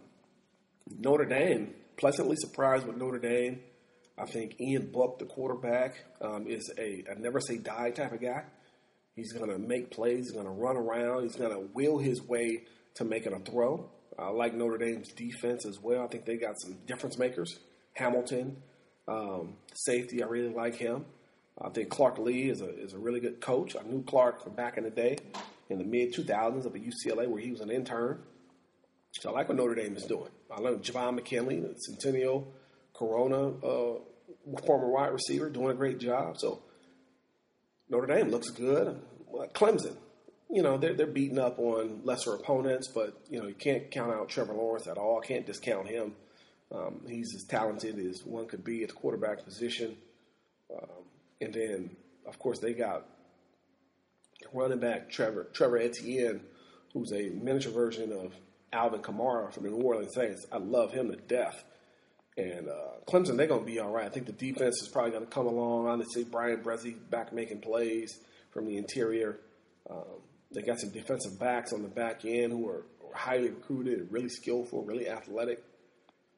Notre 0.99 1.25
Dame, 1.25 1.73
pleasantly 1.97 2.35
surprised 2.35 2.85
with 2.85 2.97
Notre 2.97 3.19
Dame. 3.19 3.61
I 4.17 4.25
think 4.25 4.59
Ian 4.59 4.91
Book, 4.91 5.17
the 5.17 5.25
quarterback, 5.25 5.95
um, 6.21 6.45
is 6.47 6.71
a, 6.77 7.03
never 7.17 7.39
say 7.39 7.57
die 7.57 7.91
type 7.91 8.11
of 8.11 8.21
guy. 8.21 8.43
He's 9.15 9.33
going 9.33 9.49
to 9.49 9.57
make 9.57 9.91
plays. 9.91 10.25
He's 10.25 10.31
going 10.31 10.45
to 10.45 10.51
run 10.51 10.75
around. 10.77 11.23
He's 11.23 11.35
going 11.35 11.51
to 11.51 11.67
will 11.73 11.97
his 11.97 12.21
way 12.21 12.63
to 12.95 13.05
making 13.05 13.33
a 13.33 13.39
throw. 13.39 13.89
I 14.17 14.29
like 14.29 14.53
Notre 14.53 14.77
Dame's 14.77 15.09
defense 15.09 15.65
as 15.65 15.79
well. 15.81 16.03
I 16.03 16.07
think 16.07 16.25
they 16.25 16.37
got 16.37 16.59
some 16.59 16.77
difference 16.85 17.17
makers. 17.17 17.59
Hamilton, 17.93 18.57
um, 19.07 19.55
safety, 19.73 20.21
I 20.23 20.27
really 20.27 20.53
like 20.53 20.75
him. 20.75 21.05
I 21.61 21.69
think 21.69 21.89
Clark 21.89 22.17
Lea 22.17 22.49
is 22.49 22.61
a 22.61 22.69
is 22.79 22.93
a 22.93 22.97
really 22.97 23.19
good 23.19 23.39
coach. 23.41 23.75
I 23.75 23.83
knew 23.87 24.03
Clark 24.03 24.43
from 24.43 24.53
back 24.53 24.77
in 24.77 24.83
the 24.83 24.89
day 24.89 25.17
in 25.69 25.77
the 25.77 25.83
mid 25.83 26.13
2000s 26.13 26.65
up 26.65 26.75
at 26.75 26.81
UCLA 26.81 27.27
where 27.27 27.41
he 27.41 27.51
was 27.51 27.61
an 27.61 27.69
intern. 27.69 28.19
So 29.11 29.29
I 29.29 29.33
like 29.33 29.47
what 29.47 29.57
Notre 29.57 29.75
Dame 29.75 29.95
is 29.95 30.05
doing. 30.05 30.29
I 30.51 30.59
love 30.59 30.81
Javon 30.81 31.15
McKinley, 31.15 31.63
Centennial 31.77 32.51
Corona 32.93 33.49
uh, 33.49 33.99
former 34.65 34.89
wide 34.89 35.13
receiver, 35.13 35.49
doing 35.49 35.71
a 35.71 35.73
great 35.73 35.99
job. 35.99 36.39
So 36.39 36.63
Notre 37.89 38.07
Dame 38.07 38.29
looks 38.29 38.49
good. 38.49 38.99
Clemson, 39.53 39.95
you 40.49 40.61
know, 40.61 40.77
they're, 40.77 40.93
they're 40.93 41.07
beating 41.07 41.39
up 41.39 41.59
on 41.59 42.01
lesser 42.03 42.33
opponents, 42.33 42.87
but, 42.87 43.19
you 43.29 43.39
know, 43.39 43.47
you 43.47 43.55
can't 43.55 43.89
count 43.91 44.13
out 44.13 44.29
Trevor 44.29 44.53
Lawrence 44.53 44.87
at 44.87 44.97
all. 44.97 45.21
Can't 45.21 45.45
discount 45.45 45.87
him. 45.87 46.13
Um, 46.71 47.01
he's 47.07 47.33
as 47.35 47.43
talented 47.43 47.99
as 47.99 48.23
one 48.25 48.47
could 48.47 48.63
be 48.63 48.83
at 48.83 48.89
the 48.89 48.95
quarterback 48.95 49.43
position. 49.43 49.95
Um, 50.75 51.02
and 51.43 51.53
then, 51.53 51.89
of 52.25 52.39
course, 52.39 52.59
they 52.59 52.73
got 52.73 53.05
running 54.53 54.79
back 54.79 55.09
Trevor 55.09 55.47
Trevor 55.53 55.77
Etienne, 55.77 56.41
who's 56.93 57.11
a 57.11 57.29
miniature 57.29 57.71
version 57.71 58.11
of 58.11 58.33
Alvin 58.71 59.01
Kamara 59.01 59.51
from 59.53 59.63
the 59.63 59.69
New 59.69 59.81
Orleans 59.81 60.13
Saints. 60.15 60.45
I 60.51 60.57
love 60.57 60.91
him 60.91 61.09
to 61.11 61.17
death. 61.17 61.63
And 62.35 62.67
uh, 62.67 62.99
Clemson, 63.05 63.37
they're 63.37 63.47
going 63.47 63.59
to 63.59 63.71
be 63.71 63.79
all 63.79 63.91
right. 63.91 64.05
I 64.05 64.09
think 64.09 64.25
the 64.25 64.31
defense 64.31 64.81
is 64.81 64.87
probably 64.87 65.11
going 65.11 65.25
to 65.25 65.29
come 65.29 65.45
along. 65.45 66.01
I 66.01 66.03
say 66.15 66.23
Bryan 66.23 66.63
Bresee 66.63 66.95
back 67.09 67.31
making 67.31 67.61
plays 67.61 68.19
from 68.51 68.65
the 68.65 68.77
interior. 68.77 69.39
Um, 69.89 70.21
they 70.51 70.61
got 70.61 70.79
some 70.79 70.89
defensive 70.89 71.39
backs 71.39 71.73
on 71.73 71.83
the 71.83 71.89
back 71.89 72.25
end 72.25 72.51
who 72.51 72.67
are, 72.69 72.85
are 73.05 73.15
highly 73.15 73.49
recruited, 73.49 74.07
really 74.11 74.29
skillful, 74.29 74.83
really 74.83 75.07
athletic. 75.07 75.63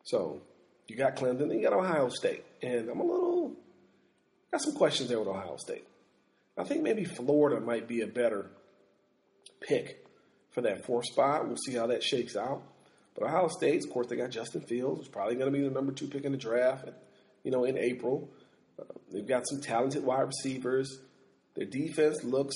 So 0.03 0.41
you 0.88 0.97
got 0.97 1.15
Clemson, 1.15 1.47
then 1.47 1.51
you 1.51 1.63
got 1.63 1.74
Ohio 1.74 2.09
State. 2.09 2.43
And 2.62 2.89
I'm 2.89 3.00
a 3.00 3.03
little, 3.03 3.53
got 4.55 4.62
some 4.62 4.74
questions 4.75 5.09
there 5.09 5.19
with 5.19 5.27
Ohio 5.27 5.57
State. 5.57 5.85
I 6.57 6.63
think 6.63 6.81
maybe 6.81 7.03
Florida 7.03 7.59
might 7.59 7.89
be 7.89 8.00
a 8.00 8.07
better 8.07 8.50
pick 9.59 10.05
for 10.51 10.62
that 10.62 10.85
fourth 10.85 11.07
spot. 11.07 11.45
We'll 11.45 11.57
see 11.57 11.74
how 11.74 11.88
that 11.88 12.01
shakes 12.01 12.38
out. 12.38 12.63
But 13.15 13.25
Ohio 13.25 13.50
State, 13.50 13.83
of 13.83 13.89
course, 13.89 14.07
they 14.07 14.15
got 14.15 14.29
Justin 14.29 14.62
Fields, 14.62 15.00
who's 15.00 15.09
probably 15.09 15.35
going 15.35 15.51
to 15.51 15.57
be 15.57 15.62
the 15.62 15.74
number 15.74 15.91
two 15.91 16.07
pick 16.07 16.24
in 16.24 16.31
the 16.31 16.38
draft, 16.38 16.88
you 17.43 17.51
know, 17.51 17.65
in 17.65 17.77
April. 17.77 18.29
Uh, 18.79 18.85
they've 19.12 19.27
got 19.27 19.45
some 19.45 19.59
talented 19.59 20.05
wide 20.05 20.27
receivers. 20.27 21.00
Their 21.55 21.65
defense 21.65 22.24
looks 22.24 22.55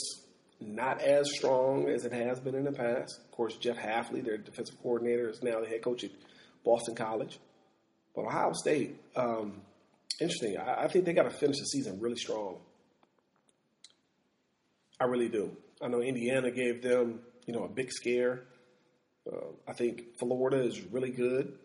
not 0.61 1.01
as 1.01 1.29
strong 1.35 1.89
as 1.89 2.05
it 2.05 2.13
has 2.13 2.39
been 2.39 2.55
in 2.55 2.63
the 2.63 2.71
past. 2.71 3.19
Of 3.25 3.31
course, 3.31 3.57
Jeff 3.57 3.77
Hafley, 3.77 4.23
their 4.23 4.37
defensive 4.37 4.81
coordinator, 4.81 5.27
is 5.27 5.43
now 5.43 5.59
the 5.59 5.67
head 5.67 5.81
coach 5.81 6.05
at 6.05 6.11
Boston 6.63 6.95
College. 6.95 7.39
But 8.15 8.23
Ohio 8.23 8.53
State, 8.53 8.95
um, 9.17 9.63
interesting. 10.19 10.57
I, 10.57 10.83
I 10.83 10.87
think 10.87 11.05
they 11.05 11.13
got 11.13 11.23
to 11.23 11.29
finish 11.29 11.57
the 11.57 11.65
season 11.65 11.99
really 11.99 12.17
strong. 12.17 12.57
I 14.99 15.05
really 15.05 15.29
do. 15.29 15.55
I 15.81 15.87
know 15.87 16.01
Indiana 16.01 16.51
gave 16.51 16.81
them, 16.81 17.21
you 17.45 17.53
know, 17.53 17.63
a 17.63 17.69
big 17.69 17.91
scare. 17.91 18.43
Uh, 19.31 19.47
I 19.67 19.73
think 19.73 20.17
Florida 20.19 20.61
is 20.61 20.81
really 20.91 21.11
good. 21.11 21.57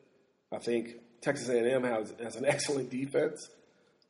I 0.53 0.59
think 0.59 0.97
Texas 1.21 1.49
A&M 1.49 1.83
has, 1.83 2.15
has 2.23 2.37
an 2.37 2.45
excellent 2.47 2.91
defense. 2.91 3.49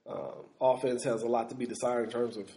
Uh, 0.09 0.33
offense 0.61 1.05
has 1.05 1.23
a 1.23 1.27
lot 1.27 1.49
to 1.49 1.55
be 1.55 1.67
desired 1.67 2.05
in 2.05 2.11
terms 2.11 2.37
of 2.37 2.51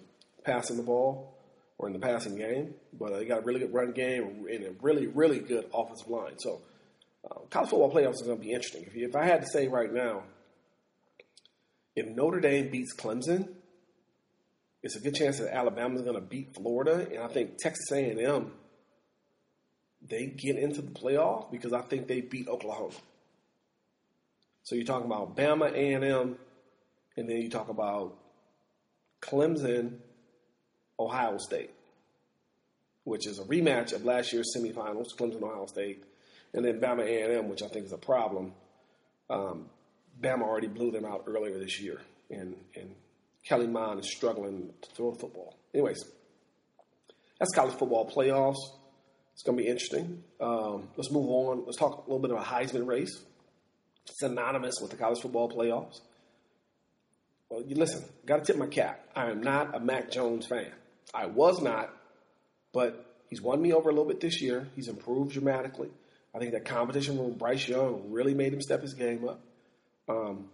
passing 0.43 0.75
the 0.75 0.83
ball 0.83 1.37
or 1.77 1.87
in 1.87 1.93
the 1.93 1.99
passing 1.99 2.35
game, 2.35 2.73
but 2.99 3.13
they 3.13 3.25
got 3.25 3.39
a 3.39 3.41
really 3.41 3.59
good 3.59 3.73
run 3.73 3.91
game 3.91 4.45
and 4.51 4.65
a 4.65 4.71
really, 4.81 5.07
really 5.07 5.39
good 5.39 5.65
offensive 5.73 6.09
line. 6.09 6.37
So, 6.39 6.61
uh, 7.29 7.39
college 7.49 7.69
football 7.69 7.91
playoffs 7.91 8.15
is 8.15 8.23
going 8.23 8.37
to 8.37 8.43
be 8.43 8.51
interesting. 8.51 8.83
If, 8.83 8.95
if 8.95 9.15
I 9.15 9.25
had 9.25 9.41
to 9.41 9.47
say 9.47 9.67
right 9.67 9.93
now, 9.93 10.23
if 11.97 12.07
Notre 12.15 12.39
Dame 12.39 12.69
beats 12.69 12.95
Clemson, 12.95 13.49
it's 14.83 14.95
a 14.95 14.99
good 14.99 15.15
chance 15.15 15.39
that 15.39 15.51
Alabama 15.51 15.95
is 15.95 16.03
going 16.03 16.13
to 16.13 16.21
beat 16.21 16.53
Florida, 16.55 17.07
and 17.11 17.23
I 17.23 17.27
think 17.27 17.57
Texas 17.57 17.91
A&M 17.91 18.51
they 20.07 20.27
get 20.27 20.57
into 20.57 20.83
the 20.83 20.91
playoff 20.91 21.51
because 21.51 21.73
I 21.73 21.81
think 21.81 22.07
they 22.07 22.21
beat 22.21 22.47
Oklahoma. 22.47 22.93
So 24.61 24.75
you're 24.75 24.85
talking 24.85 25.07
about 25.07 25.35
Bama, 25.35 25.73
A 25.73 25.93
and 25.93 26.37
then 27.27 27.37
you 27.37 27.49
talk 27.49 27.69
about 27.69 28.15
Clemson, 29.19 29.95
Ohio 30.99 31.39
State, 31.39 31.71
which 33.05 33.25
is 33.25 33.39
a 33.39 33.43
rematch 33.45 33.91
of 33.91 34.05
last 34.05 34.31
year's 34.31 34.53
semifinals, 34.55 35.15
Clemson, 35.17 35.41
Ohio 35.41 35.65
State, 35.65 36.03
and 36.53 36.63
then 36.63 36.79
Bama, 36.79 37.01
A 37.01 37.23
and 37.23 37.33
M, 37.33 37.49
which 37.49 37.63
I 37.63 37.67
think 37.67 37.87
is 37.87 37.91
a 37.91 37.97
problem. 37.97 38.53
Um, 39.31 39.69
Bama 40.19 40.41
already 40.41 40.67
blew 40.67 40.91
them 40.91 41.05
out 41.05 41.23
earlier 41.27 41.57
this 41.57 41.79
year, 41.79 42.01
and 42.29 42.55
and 42.75 42.95
Kellen 43.47 43.71
Mond 43.71 43.99
is 43.99 44.11
struggling 44.11 44.73
to 44.81 44.89
throw 44.95 45.11
the 45.11 45.19
football. 45.19 45.57
Anyways, 45.73 46.03
that's 47.39 47.53
college 47.53 47.75
football 47.77 48.09
playoffs. 48.09 48.57
It's 49.33 49.43
going 49.43 49.57
to 49.57 49.63
be 49.63 49.69
interesting. 49.69 50.23
Um, 50.41 50.89
let's 50.97 51.11
move 51.11 51.29
on. 51.29 51.63
Let's 51.65 51.77
talk 51.77 51.97
a 51.97 52.01
little 52.09 52.19
bit 52.19 52.31
about 52.31 52.45
Heisman 52.45 52.87
race. 52.87 53.21
It's 54.07 54.19
synonymous 54.19 54.75
with 54.81 54.89
the 54.89 54.97
college 54.97 55.21
football 55.21 55.49
playoffs. 55.49 55.99
Well, 57.49 57.63
you 57.65 57.75
listen, 57.75 58.03
got 58.25 58.37
to 58.37 58.43
tip 58.43 58.57
my 58.57 58.67
cap. 58.67 58.99
I 59.15 59.29
am 59.29 59.41
not 59.41 59.75
a 59.75 59.79
Mac 59.79 60.11
Jones 60.11 60.47
fan. 60.47 60.71
I 61.13 61.27
was 61.27 61.61
not, 61.61 61.93
but 62.73 63.05
he's 63.29 63.41
won 63.41 63.61
me 63.61 63.73
over 63.73 63.89
a 63.89 63.93
little 63.93 64.07
bit 64.07 64.19
this 64.19 64.41
year. 64.41 64.67
He's 64.75 64.87
improved 64.87 65.33
dramatically. 65.33 65.89
I 66.35 66.39
think 66.39 66.51
that 66.51 66.65
competition 66.65 67.17
with 67.17 67.37
Bryce 67.37 67.67
Young 67.67 68.11
really 68.11 68.33
made 68.33 68.53
him 68.53 68.61
step 68.61 68.81
his 68.81 68.93
game 68.93 69.27
up. 69.27 69.39
Um, 70.07 70.49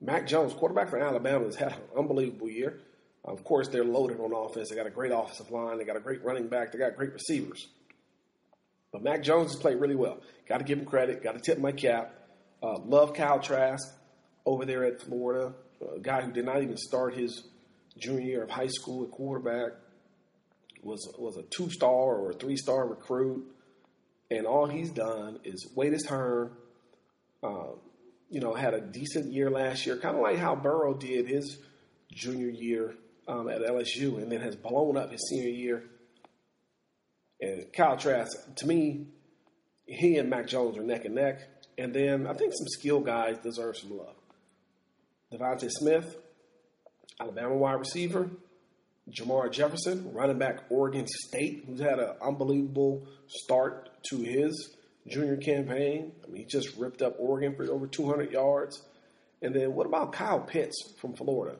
Mac 0.00 0.26
Jones, 0.26 0.52
quarterback 0.52 0.90
for 0.90 0.98
Alabama, 0.98 1.44
has 1.44 1.56
had 1.56 1.72
an 1.72 1.78
unbelievable 1.98 2.50
year. 2.50 2.80
Of 3.24 3.44
course, 3.44 3.68
they're 3.68 3.84
loaded 3.84 4.18
on 4.18 4.32
offense. 4.32 4.70
They 4.70 4.76
got 4.76 4.86
a 4.86 4.90
great 4.90 5.12
offensive 5.12 5.50
line. 5.50 5.78
They 5.78 5.84
got 5.84 5.96
a 5.96 6.00
great 6.00 6.24
running 6.24 6.48
back. 6.48 6.72
They 6.72 6.78
got 6.78 6.96
great 6.96 7.12
receivers. 7.12 7.68
But 8.92 9.02
Mac 9.02 9.22
Jones 9.22 9.52
has 9.52 9.60
played 9.60 9.76
really 9.76 9.94
well. 9.94 10.18
Got 10.48 10.58
to 10.58 10.64
give 10.64 10.78
him 10.78 10.84
credit. 10.84 11.22
Got 11.22 11.34
to 11.34 11.40
tip 11.40 11.58
my 11.58 11.72
cap. 11.72 12.14
Uh, 12.62 12.78
love 12.80 13.14
Kyle 13.14 13.40
Trask 13.40 13.88
over 14.44 14.64
there 14.64 14.84
at 14.84 15.00
Florida, 15.00 15.54
a 15.94 16.00
guy 16.00 16.22
who 16.22 16.32
did 16.32 16.44
not 16.44 16.62
even 16.62 16.76
start 16.76 17.14
his 17.14 17.44
junior 17.96 18.26
year 18.26 18.42
of 18.42 18.50
high 18.50 18.68
school 18.68 19.04
at 19.04 19.10
quarterback. 19.10 19.72
Was 20.82 21.08
was 21.16 21.36
a 21.36 21.42
two 21.42 21.70
star 21.70 21.90
or 22.16 22.30
a 22.30 22.34
three 22.34 22.56
star 22.56 22.86
recruit, 22.88 23.46
and 24.32 24.46
all 24.46 24.66
he's 24.66 24.90
done 24.90 25.38
is 25.44 25.70
wait 25.76 25.92
his 25.92 26.02
turn. 26.02 26.50
Um, 27.44 27.76
you 28.32 28.40
know, 28.40 28.54
had 28.54 28.74
a 28.74 28.80
decent 28.80 29.32
year 29.32 29.50
last 29.50 29.86
year, 29.86 29.96
kind 29.96 30.16
of 30.16 30.22
like 30.22 30.38
how 30.38 30.56
Burrow 30.56 30.94
did 30.94 31.28
his 31.28 31.58
junior 32.10 32.48
year 32.48 32.94
um, 33.28 33.48
at 33.48 33.60
LSU, 33.60 34.16
and 34.16 34.32
then 34.32 34.40
has 34.40 34.56
blown 34.56 34.96
up 34.96 35.10
his 35.12 35.28
senior 35.28 35.50
year 35.50 35.84
and 37.42 37.72
Kyle 37.72 37.96
Trask, 37.96 38.36
to 38.54 38.66
me, 38.66 39.08
he 39.84 40.16
and 40.16 40.30
Mac 40.30 40.46
Jones 40.46 40.78
are 40.78 40.82
neck 40.82 41.04
and 41.04 41.16
neck. 41.16 41.40
And 41.76 41.92
then 41.92 42.26
I 42.28 42.34
think 42.34 42.52
some 42.56 42.68
skill 42.68 43.00
guys 43.00 43.36
deserve 43.38 43.76
some 43.76 43.98
love. 43.98 44.14
DeVonta 45.32 45.68
Smith, 45.68 46.16
Alabama 47.20 47.56
wide 47.56 47.80
receiver. 47.80 48.30
Jermar 49.10 49.50
Jefferson, 49.50 50.12
running 50.12 50.38
back 50.38 50.60
Oregon 50.70 51.06
State, 51.08 51.64
who's 51.66 51.80
had 51.80 51.98
an 51.98 52.14
unbelievable 52.22 53.08
start 53.26 53.90
to 54.04 54.18
his 54.18 54.76
junior 55.06 55.36
campaign. 55.36 56.12
I 56.24 56.26
mean, 56.28 56.42
he 56.42 56.44
just 56.44 56.76
ripped 56.76 57.02
up 57.02 57.16
Oregon 57.18 57.54
for 57.54 57.64
over 57.70 57.86
200 57.86 58.32
yards. 58.32 58.82
And 59.40 59.54
then 59.54 59.74
what 59.74 59.86
about 59.86 60.12
Kyle 60.12 60.40
Pitts 60.40 60.76
from 61.00 61.14
Florida? 61.14 61.56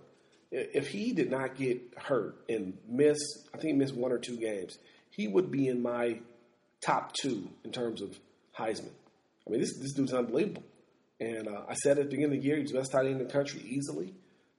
If 0.50 0.88
he 0.88 1.12
did 1.12 1.30
not 1.30 1.56
get 1.56 1.80
hurt 1.96 2.36
and 2.48 2.76
miss, 2.86 3.18
I 3.54 3.58
think 3.58 3.72
he 3.72 3.72
missed 3.72 3.94
one 3.94 4.12
or 4.12 4.18
two 4.18 4.36
games, 4.36 4.78
he 5.10 5.26
would 5.26 5.50
be 5.50 5.68
in 5.68 5.82
my 5.82 6.20
top 6.84 7.12
two 7.14 7.48
in 7.64 7.72
terms 7.72 8.02
of 8.02 8.18
Heisman. 8.56 8.92
I 9.46 9.50
mean, 9.50 9.60
this 9.60 9.76
this 9.78 9.92
dude's 9.94 10.12
unbelievable. 10.12 10.62
And 11.20 11.48
uh, 11.48 11.62
I 11.68 11.74
said 11.74 11.98
at 11.98 12.04
the 12.04 12.16
beginning 12.16 12.36
of 12.36 12.42
the 12.42 12.48
year, 12.48 12.56
he's 12.56 12.72
the 12.72 12.78
best 12.78 12.92
tight 12.92 13.06
end 13.06 13.20
in 13.20 13.26
the 13.26 13.32
country 13.32 13.62
easily. 13.64 14.12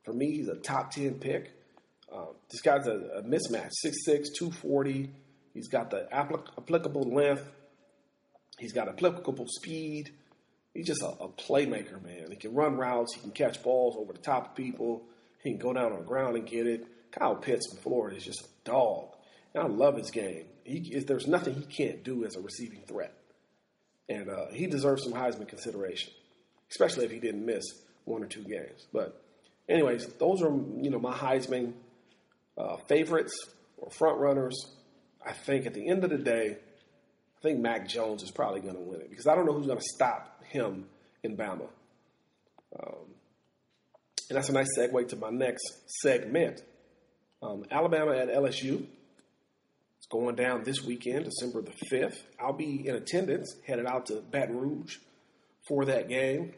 For 0.04 0.14
me, 0.14 0.32
he's 0.32 0.48
a 0.48 0.56
top 0.56 0.92
10 0.92 1.16
pick. 1.16 1.52
Uh, 2.12 2.28
this 2.50 2.62
guy's 2.62 2.88
a, 2.88 2.92
a, 2.92 3.24
mismatch 3.24 3.72
6'6, 3.86 4.28
240. 4.38 5.10
He's 5.54 5.68
got 5.68 5.90
the 5.90 6.08
applic- 6.14 6.48
applicable 6.58 7.14
length, 7.14 7.44
he's 8.58 8.74
got 8.74 8.88
applicable 8.88 9.48
speed. 9.48 10.12
He's 10.74 10.88
just 10.88 11.02
a, 11.02 11.08
a, 11.08 11.30
playmaker, 11.30 12.02
man. 12.04 12.32
He 12.32 12.36
can 12.36 12.54
run 12.54 12.78
routes, 12.78 13.14
he 13.14 13.22
can 13.22 13.32
catch 13.32 13.62
balls 13.62 13.96
over 13.98 14.12
the 14.12 14.20
top 14.20 14.50
of 14.50 14.56
people, 14.56 15.04
he 15.44 15.52
can 15.52 15.60
go 15.60 15.74
down 15.74 15.92
on 15.92 16.00
the 16.00 16.06
ground 16.06 16.36
and 16.36 16.48
get 16.48 16.66
it. 16.66 16.88
Kyle 17.12 17.36
Pitts 17.36 17.68
from 17.70 17.78
Florida 17.80 18.18
is 18.18 18.26
just 18.26 18.42
a 18.42 18.48
dog. 18.64 19.10
And 19.54 19.64
I 19.64 19.68
love 19.68 19.98
his 19.98 20.10
game. 20.10 20.46
He, 20.64 21.00
there's 21.00 21.28
nothing 21.28 21.54
he 21.54 21.66
can't 21.66 22.04
do 22.04 22.26
as 22.26 22.36
a 22.36 22.42
receiving 22.42 22.82
threat. 22.88 23.14
And 24.10 24.30
uh, 24.30 24.48
he 24.52 24.66
deserves 24.66 25.04
some 25.04 25.14
Heisman 25.14 25.48
consideration, 25.48 26.12
especially 26.72 27.06
if 27.06 27.12
he 27.12 27.20
didn't 27.20 27.46
miss 27.46 27.64
one 28.06 28.24
or 28.24 28.28
two 28.28 28.44
games. 28.44 28.88
But, 28.92 29.22
anyways, 29.70 30.08
those 30.20 30.42
are 30.42 30.52
you 30.52 30.90
know 30.90 31.00
my 31.00 31.14
Heisman 31.14 31.74
uh, 32.58 32.78
favorites 32.88 33.34
or 33.78 33.90
front 33.92 34.20
runners. 34.20 34.56
I 35.26 35.32
think 35.32 35.66
at 35.66 35.74
the 35.74 35.88
end 35.88 36.04
of 36.04 36.10
the 36.10 36.18
day, 36.18 36.58
I 37.44 37.50
think 37.50 37.60
Mac 37.60 37.90
Jones 37.90 38.24
is 38.24 38.32
probably 38.32 38.62
going 38.62 38.76
to 38.76 38.82
win 38.82 39.02
it 39.02 39.10
because 39.10 39.28
I 39.28 39.36
don't 39.36 39.46
know 39.46 39.52
who's 39.52 39.68
going 39.68 39.80
to 39.80 39.86
stop 39.96 40.42
him 40.46 40.86
in 41.24 41.36
Bama. 41.36 41.68
Um, 42.80 42.96
and 44.30 44.38
that's 44.38 44.48
a 44.48 44.54
nice 44.54 44.70
segue 44.78 45.10
to 45.10 45.18
my 45.18 45.30
next 45.30 45.64
segment. 46.02 46.62
Um, 47.42 47.66
Alabama 47.70 48.16
at 48.16 48.30
LSU. 48.30 48.86
It's 49.98 50.08
going 50.10 50.36
down 50.36 50.64
this 50.64 50.84
weekend, 50.84 51.26
December 51.26 51.62
the 51.62 51.74
5th. 51.92 52.16
I'll 52.40 52.54
be 52.54 52.88
in 52.88 52.96
attendance, 52.96 53.54
headed 53.68 53.88
out 53.88 54.06
to 54.06 54.22
Baton 54.32 54.58
Rouge 54.58 54.98
for 55.68 55.84
that 55.86 56.08
game. 56.08 56.54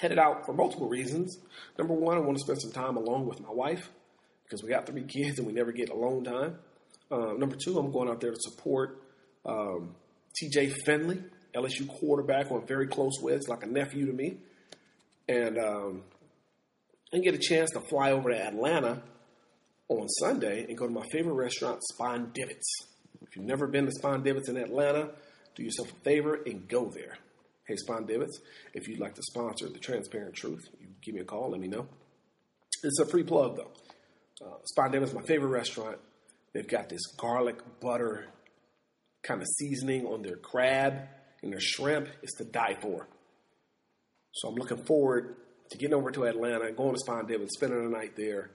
Headed 0.00 0.18
out 0.18 0.46
for 0.46 0.52
multiple 0.52 0.88
reasons. 0.88 1.38
Number 1.78 1.94
one, 1.94 2.16
I 2.16 2.20
want 2.20 2.38
to 2.38 2.42
spend 2.42 2.60
some 2.60 2.72
time 2.72 2.96
alone 2.96 3.26
with 3.26 3.40
my 3.40 3.52
wife 3.52 3.88
because 4.44 4.64
we 4.64 4.68
got 4.68 4.86
three 4.86 5.04
kids 5.04 5.38
and 5.38 5.46
we 5.46 5.52
never 5.52 5.70
get 5.70 5.90
alone 5.90 6.24
time. 6.24 6.58
Uh, 7.10 7.34
number 7.36 7.56
two, 7.56 7.78
I'm 7.78 7.92
going 7.92 8.08
out 8.08 8.20
there 8.20 8.32
to 8.32 8.40
support 8.40 8.98
um, 9.44 9.94
TJ 10.40 10.74
Finley, 10.84 11.22
LSU 11.54 11.88
quarterback, 11.88 12.48
who 12.48 12.56
I'm 12.56 12.66
very 12.66 12.86
close 12.86 13.20
with. 13.20 13.34
It's 13.34 13.48
like 13.48 13.62
a 13.62 13.66
nephew 13.66 14.06
to 14.06 14.12
me. 14.12 14.38
And, 15.28 15.58
um, 15.58 16.02
and 17.12 17.22
get 17.22 17.34
a 17.34 17.38
chance 17.38 17.70
to 17.72 17.80
fly 17.80 18.12
over 18.12 18.30
to 18.30 18.36
Atlanta 18.36 19.02
on 19.88 20.08
Sunday 20.08 20.64
and 20.68 20.76
go 20.76 20.86
to 20.86 20.92
my 20.92 21.06
favorite 21.12 21.34
restaurant, 21.34 21.80
Spondivits. 21.92 22.62
If 23.20 23.36
you've 23.36 23.44
never 23.44 23.66
been 23.66 23.86
to 23.86 23.92
Spondivits 24.02 24.48
in 24.48 24.56
Atlanta, 24.56 25.10
do 25.54 25.62
yourself 25.62 25.92
a 25.92 26.04
favor 26.04 26.40
and 26.46 26.66
go 26.68 26.90
there. 26.90 27.18
Hey, 27.66 27.76
Spondivits, 27.76 28.40
if 28.74 28.88
you'd 28.88 28.98
like 28.98 29.14
to 29.14 29.22
sponsor 29.22 29.68
The 29.68 29.78
Transparent 29.78 30.34
Truth, 30.34 30.62
you 30.80 30.88
give 31.02 31.14
me 31.14 31.20
a 31.20 31.24
call, 31.24 31.50
let 31.50 31.60
me 31.60 31.68
know. 31.68 31.86
It's 32.82 32.98
a 32.98 33.06
free 33.06 33.22
plug, 33.22 33.56
though. 33.56 33.70
Uh, 34.44 34.56
Spondivits, 34.76 35.14
my 35.14 35.22
favorite 35.22 35.50
restaurant. 35.50 35.98
They've 36.52 36.66
got 36.66 36.88
this 36.88 37.00
garlic 37.16 37.58
butter 37.80 38.26
kind 39.22 39.40
of 39.40 39.48
seasoning 39.58 40.06
on 40.06 40.22
their 40.22 40.36
crab 40.36 41.08
and 41.42 41.52
their 41.52 41.60
shrimp. 41.60 42.08
is 42.22 42.32
to 42.38 42.44
die 42.44 42.76
for. 42.80 43.08
So 44.32 44.48
I'm 44.48 44.54
looking 44.54 44.84
forward 44.84 45.36
to 45.70 45.78
getting 45.78 45.94
over 45.94 46.10
to 46.10 46.24
Atlanta, 46.24 46.72
going 46.72 46.94
to 46.94 47.00
Spondivits, 47.06 47.50
spending 47.50 47.90
the 47.90 47.96
night 47.96 48.16
there, 48.16 48.50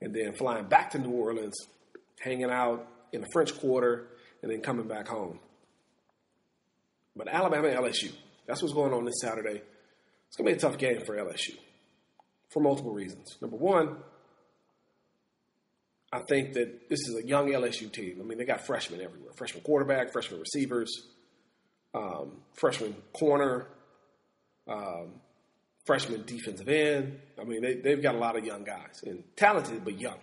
and 0.00 0.14
then 0.14 0.34
flying 0.34 0.66
back 0.66 0.90
to 0.90 0.98
New 0.98 1.10
Orleans, 1.10 1.56
hanging 2.20 2.50
out 2.50 2.86
in 3.12 3.20
the 3.20 3.28
French 3.32 3.58
Quarter, 3.58 4.08
and 4.42 4.50
then 4.50 4.60
coming 4.60 4.88
back 4.88 5.08
home. 5.08 5.38
But 7.16 7.28
Alabama 7.28 7.68
LSU, 7.68 8.12
that's 8.46 8.62
what's 8.62 8.74
going 8.74 8.92
on 8.92 9.04
this 9.04 9.20
Saturday. 9.20 9.62
It's 10.28 10.36
going 10.36 10.48
to 10.48 10.52
be 10.54 10.56
a 10.56 10.60
tough 10.60 10.78
game 10.78 11.04
for 11.04 11.16
LSU 11.16 11.56
for 12.50 12.60
multiple 12.60 12.92
reasons. 12.92 13.36
Number 13.40 13.56
one, 13.56 13.96
I 16.12 16.20
think 16.20 16.54
that 16.54 16.88
this 16.88 17.00
is 17.08 17.22
a 17.22 17.26
young 17.26 17.48
LSU 17.48 17.90
team. 17.90 18.18
I 18.20 18.24
mean, 18.24 18.38
they 18.38 18.44
got 18.44 18.66
freshmen 18.66 19.00
everywhere 19.00 19.32
freshman 19.36 19.62
quarterback, 19.62 20.12
freshman 20.12 20.40
receivers, 20.40 20.90
um, 21.94 22.42
freshman 22.54 22.94
corner, 23.12 23.68
um, 24.68 25.20
freshman 25.86 26.24
defensive 26.26 26.68
end. 26.68 27.18
I 27.40 27.44
mean, 27.44 27.62
they, 27.62 27.74
they've 27.74 28.02
got 28.02 28.14
a 28.14 28.18
lot 28.18 28.36
of 28.36 28.44
young 28.44 28.64
guys 28.64 29.02
and 29.04 29.22
talented, 29.36 29.84
but 29.84 30.00
young. 30.00 30.18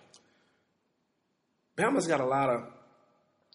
Bama's 1.78 2.08
got 2.08 2.20
a 2.20 2.26
lot 2.26 2.50
of 2.50 2.64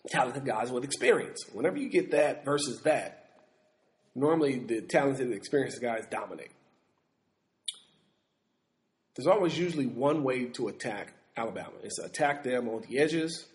talented 0.08 0.44
guys 0.44 0.70
with 0.70 0.84
experience. 0.84 1.44
Whenever 1.52 1.76
you 1.76 1.88
get 1.88 2.12
that 2.12 2.44
versus 2.44 2.80
that, 2.82 3.30
normally 4.14 4.58
the 4.58 4.80
talented, 4.82 5.32
experienced 5.32 5.80
guys 5.80 6.04
dominate. 6.10 6.52
There's 9.16 9.26
always 9.26 9.58
usually 9.58 9.86
one 9.86 10.22
way 10.22 10.46
to 10.46 10.68
attack 10.68 11.12
Alabama. 11.36 11.72
It's 11.82 11.98
attack 11.98 12.42
them 12.42 12.68
on 12.68 12.82
the 12.88 12.98
edges 12.98 13.46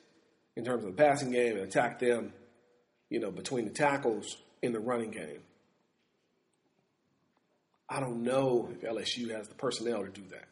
in 0.56 0.66
terms 0.66 0.84
of 0.84 0.96
the 0.96 1.04
passing 1.04 1.32
game 1.32 1.58
and 1.58 1.66
attack 1.66 2.00
them, 2.00 2.34
you 3.10 3.20
know, 3.20 3.32
between 3.32 3.66
the 3.66 3.72
tackles 3.72 4.38
in 4.62 4.74
the 4.74 4.80
running 4.80 5.12
game. 5.12 5.42
I 7.90 8.00
don't 8.00 8.24
know 8.24 8.70
if 8.72 8.82
LSU 8.82 9.32
has 9.32 9.48
the 9.48 9.56
personnel 9.56 10.04
to 10.04 10.10
do 10.10 10.24
that. 10.32 10.46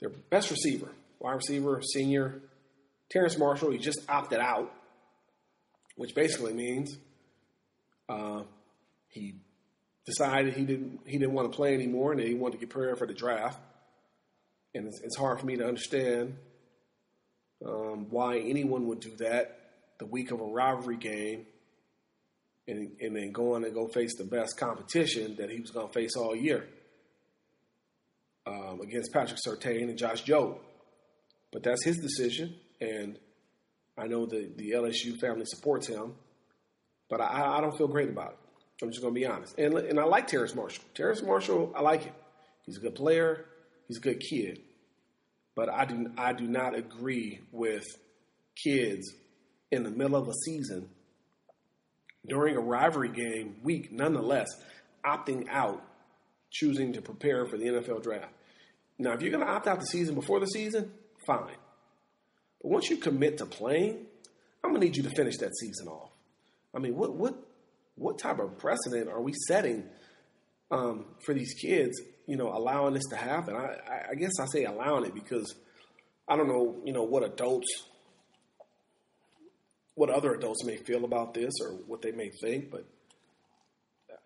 Their 0.00 0.10
best 0.10 0.50
receiver, 0.50 0.90
wide 1.20 1.36
receiver, 1.36 1.80
senior, 1.80 2.42
Terrace 3.10 3.38
Marshall, 3.38 3.70
he 3.70 3.78
just 3.78 4.00
opted 4.08 4.40
out, 4.40 4.72
which 5.96 6.14
basically 6.14 6.52
means 6.52 6.96
uh, 8.08 8.42
he 9.08 9.34
decided 10.04 10.54
he 10.54 10.64
didn't 10.64 11.00
he 11.06 11.18
didn't 11.18 11.32
want 11.32 11.50
to 11.50 11.56
play 11.56 11.74
anymore 11.74 12.12
and 12.12 12.20
he 12.20 12.34
wanted 12.34 12.54
to 12.54 12.58
get 12.58 12.70
prepared 12.70 12.98
for 12.98 13.06
the 13.06 13.14
draft 13.14 13.60
and 14.74 14.86
it's, 14.86 15.00
it's 15.02 15.16
hard 15.16 15.40
for 15.40 15.46
me 15.46 15.56
to 15.56 15.66
understand 15.66 16.36
um, 17.66 18.06
why 18.10 18.38
anyone 18.38 18.86
would 18.88 19.00
do 19.00 19.14
that 19.16 19.58
the 19.98 20.06
week 20.06 20.30
of 20.30 20.40
a 20.40 20.44
rivalry 20.44 20.96
game 20.96 21.46
and, 22.66 22.92
and 23.00 23.16
then 23.16 23.32
going 23.32 23.62
to 23.62 23.70
go 23.70 23.86
face 23.88 24.16
the 24.16 24.24
best 24.24 24.56
competition 24.56 25.36
that 25.36 25.50
he 25.50 25.60
was 25.60 25.70
going 25.70 25.86
to 25.86 25.92
face 25.92 26.16
all 26.16 26.34
year 26.34 26.66
um, 28.46 28.80
against 28.82 29.12
Patrick 29.12 29.38
Surtain 29.46 29.88
and 29.88 29.98
Josh 29.98 30.24
Jobe. 30.24 30.58
But 31.52 31.62
that's 31.62 31.84
his 31.84 31.98
decision, 31.98 32.54
and 32.80 33.18
I 33.98 34.06
know 34.06 34.24
that 34.24 34.56
the 34.56 34.70
LSU 34.70 35.18
family 35.20 35.44
supports 35.44 35.86
him, 35.86 36.14
but 37.10 37.20
I, 37.20 37.58
I 37.58 37.60
don't 37.60 37.76
feel 37.76 37.88
great 37.88 38.08
about 38.08 38.32
it. 38.32 38.38
I'm 38.82 38.90
just 38.90 39.02
going 39.02 39.14
to 39.14 39.20
be 39.20 39.26
honest. 39.26 39.56
And, 39.58 39.74
and 39.74 40.00
I 40.00 40.04
like 40.04 40.26
Terrace 40.26 40.54
Marshall. 40.54 40.84
Terrace 40.94 41.22
Marshall, 41.22 41.72
I 41.76 41.82
like 41.82 42.04
him. 42.04 42.14
He's 42.64 42.78
a 42.78 42.80
good 42.80 42.94
player. 42.94 43.44
He's 43.92 43.98
a 43.98 44.00
good 44.00 44.20
kid, 44.20 44.58
but 45.54 45.68
I 45.68 45.84
do 45.84 46.10
I 46.16 46.32
do 46.32 46.46
not 46.46 46.74
agree 46.74 47.40
with 47.52 47.84
kids 48.64 49.12
in 49.70 49.82
the 49.82 49.90
middle 49.90 50.16
of 50.16 50.26
a 50.28 50.32
season 50.46 50.88
during 52.26 52.56
a 52.56 52.60
rivalry 52.60 53.10
game 53.10 53.56
week, 53.62 53.92
nonetheless, 53.92 54.48
opting 55.04 55.46
out, 55.50 55.84
choosing 56.50 56.94
to 56.94 57.02
prepare 57.02 57.44
for 57.44 57.58
the 57.58 57.66
NFL 57.66 58.02
draft. 58.02 58.32
Now, 58.98 59.12
if 59.12 59.20
you're 59.20 59.30
going 59.30 59.44
to 59.44 59.52
opt 59.52 59.66
out 59.66 59.78
the 59.78 59.86
season 59.86 60.14
before 60.14 60.40
the 60.40 60.46
season, 60.46 60.90
fine. 61.26 61.58
But 62.62 62.70
once 62.70 62.88
you 62.88 62.96
commit 62.96 63.36
to 63.38 63.46
playing, 63.46 64.06
I'm 64.64 64.70
going 64.70 64.80
to 64.80 64.86
need 64.86 64.96
you 64.96 65.02
to 65.02 65.10
finish 65.10 65.36
that 65.36 65.54
season 65.54 65.88
off. 65.88 66.12
I 66.74 66.78
mean, 66.78 66.96
what 66.96 67.14
what 67.14 67.34
what 67.96 68.18
type 68.18 68.38
of 68.38 68.56
precedent 68.56 69.10
are 69.10 69.20
we 69.20 69.34
setting 69.46 69.84
um, 70.70 71.04
for 71.26 71.34
these 71.34 71.52
kids 71.52 72.00
you 72.32 72.38
know, 72.38 72.48
allowing 72.48 72.94
this 72.94 73.04
to 73.10 73.16
happen. 73.16 73.54
I, 73.54 74.12
I 74.12 74.14
guess 74.14 74.32
I 74.40 74.46
say 74.46 74.64
allowing 74.64 75.04
it 75.04 75.12
because 75.12 75.54
I 76.26 76.34
don't 76.34 76.48
know, 76.48 76.80
you 76.82 76.94
know, 76.94 77.02
what 77.02 77.22
adults, 77.22 77.68
what 79.96 80.08
other 80.08 80.32
adults 80.32 80.64
may 80.64 80.78
feel 80.78 81.04
about 81.04 81.34
this 81.34 81.52
or 81.60 81.72
what 81.86 82.00
they 82.00 82.10
may 82.10 82.30
think, 82.40 82.70
but 82.70 82.86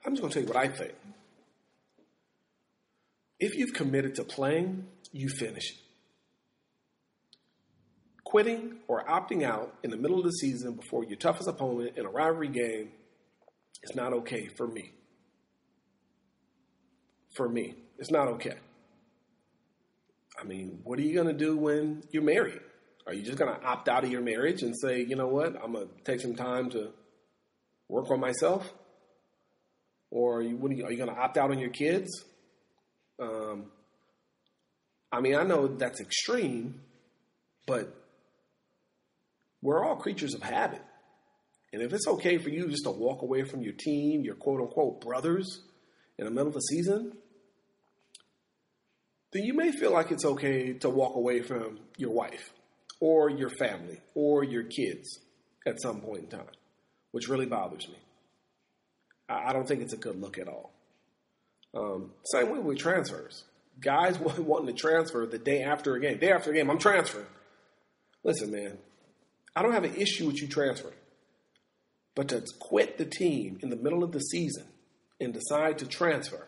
I'm 0.04 0.12
just 0.12 0.22
going 0.22 0.32
to 0.32 0.34
tell 0.34 0.42
you 0.44 0.54
what 0.54 0.56
I 0.56 0.68
think. 0.68 0.94
If 3.40 3.56
you've 3.56 3.74
committed 3.74 4.14
to 4.14 4.22
playing, 4.22 4.86
you 5.10 5.28
finish 5.28 5.72
it. 5.72 5.78
Quitting 8.22 8.76
or 8.86 9.04
opting 9.06 9.42
out 9.42 9.74
in 9.82 9.90
the 9.90 9.96
middle 9.96 10.20
of 10.20 10.24
the 10.24 10.30
season 10.30 10.74
before 10.74 11.02
your 11.02 11.16
toughest 11.16 11.48
opponent 11.48 11.96
in 11.96 12.06
a 12.06 12.08
rivalry 12.08 12.50
game 12.50 12.92
is 13.82 13.96
not 13.96 14.12
okay 14.12 14.46
for 14.46 14.68
me. 14.68 14.92
For 17.34 17.48
me. 17.48 17.74
It's 17.98 18.10
not 18.10 18.28
okay. 18.28 18.56
I 20.38 20.44
mean, 20.44 20.80
what 20.84 20.98
are 20.98 21.02
you 21.02 21.14
going 21.14 21.28
to 21.28 21.32
do 21.32 21.56
when 21.56 22.02
you're 22.10 22.22
married? 22.22 22.60
Are 23.06 23.14
you 23.14 23.22
just 23.22 23.38
going 23.38 23.54
to 23.54 23.64
opt 23.64 23.88
out 23.88 24.04
of 24.04 24.10
your 24.10 24.20
marriage 24.20 24.62
and 24.62 24.74
say, 24.76 25.02
you 25.02 25.16
know 25.16 25.28
what, 25.28 25.56
I'm 25.62 25.72
going 25.72 25.88
to 25.88 26.04
take 26.04 26.20
some 26.20 26.34
time 26.34 26.70
to 26.70 26.90
work 27.88 28.10
on 28.10 28.20
myself? 28.20 28.70
Or 30.10 30.38
are 30.38 30.42
you, 30.42 30.58
you, 30.70 30.88
you 30.88 30.96
going 30.96 31.08
to 31.08 31.16
opt 31.16 31.38
out 31.38 31.50
on 31.50 31.58
your 31.58 31.70
kids? 31.70 32.24
Um, 33.20 33.66
I 35.10 35.20
mean, 35.20 35.36
I 35.36 35.44
know 35.44 35.68
that's 35.68 36.00
extreme, 36.00 36.80
but 37.66 37.94
we're 39.62 39.84
all 39.84 39.96
creatures 39.96 40.34
of 40.34 40.42
habit. 40.42 40.82
And 41.72 41.82
if 41.82 41.92
it's 41.92 42.06
okay 42.06 42.38
for 42.38 42.50
you 42.50 42.68
just 42.68 42.84
to 42.84 42.90
walk 42.90 43.22
away 43.22 43.44
from 43.44 43.62
your 43.62 43.72
team, 43.72 44.24
your 44.24 44.34
quote 44.34 44.60
unquote 44.60 45.00
brothers, 45.00 45.62
in 46.18 46.24
the 46.24 46.30
middle 46.30 46.48
of 46.48 46.54
the 46.54 46.60
season, 46.60 47.12
then 49.36 49.44
you 49.44 49.52
may 49.52 49.70
feel 49.70 49.92
like 49.92 50.10
it's 50.10 50.24
okay 50.24 50.72
to 50.72 50.88
walk 50.88 51.14
away 51.14 51.42
from 51.42 51.78
your 51.98 52.10
wife 52.10 52.52
or 53.00 53.28
your 53.28 53.50
family 53.50 54.00
or 54.14 54.42
your 54.42 54.62
kids 54.62 55.20
at 55.66 55.80
some 55.80 56.00
point 56.00 56.22
in 56.24 56.28
time, 56.28 56.46
which 57.12 57.28
really 57.28 57.44
bothers 57.44 57.86
me. 57.86 57.96
I, 59.28 59.52
don't 59.52 59.68
think 59.68 59.82
it's 59.82 59.92
a 59.92 59.98
good 59.98 60.18
look 60.18 60.38
at 60.38 60.48
all. 60.48 60.72
Um, 61.74 62.12
same 62.24 62.50
way 62.50 62.60
with 62.60 62.78
transfers. 62.78 63.44
Guys 63.78 64.18
wanting 64.38 64.74
to 64.74 64.80
transfer 64.80 65.26
the 65.26 65.38
day 65.38 65.62
after 65.62 65.96
a 65.96 66.00
game. 66.00 66.18
Day 66.18 66.32
after 66.32 66.50
a 66.50 66.54
game, 66.54 66.70
I'm 66.70 66.78
transferring. 66.78 67.26
Listen, 68.24 68.50
man, 68.50 68.78
I 69.54 69.62
don't 69.62 69.72
have 69.72 69.84
an 69.84 69.96
issue 69.96 70.28
with 70.28 70.40
you 70.40 70.48
transferring. 70.48 70.94
But 72.14 72.28
to 72.28 72.42
quit 72.58 72.96
the 72.96 73.04
team 73.04 73.58
in 73.62 73.68
the 73.68 73.76
middle 73.76 74.02
of 74.02 74.12
the 74.12 74.20
season 74.20 74.64
and 75.20 75.34
decide 75.34 75.78
to 75.78 75.86
transfer 75.86 76.46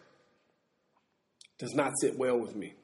does 1.59 1.75
not 1.75 1.93
sit 2.01 2.17
well 2.17 2.39
with 2.39 2.55
me. 2.55 2.75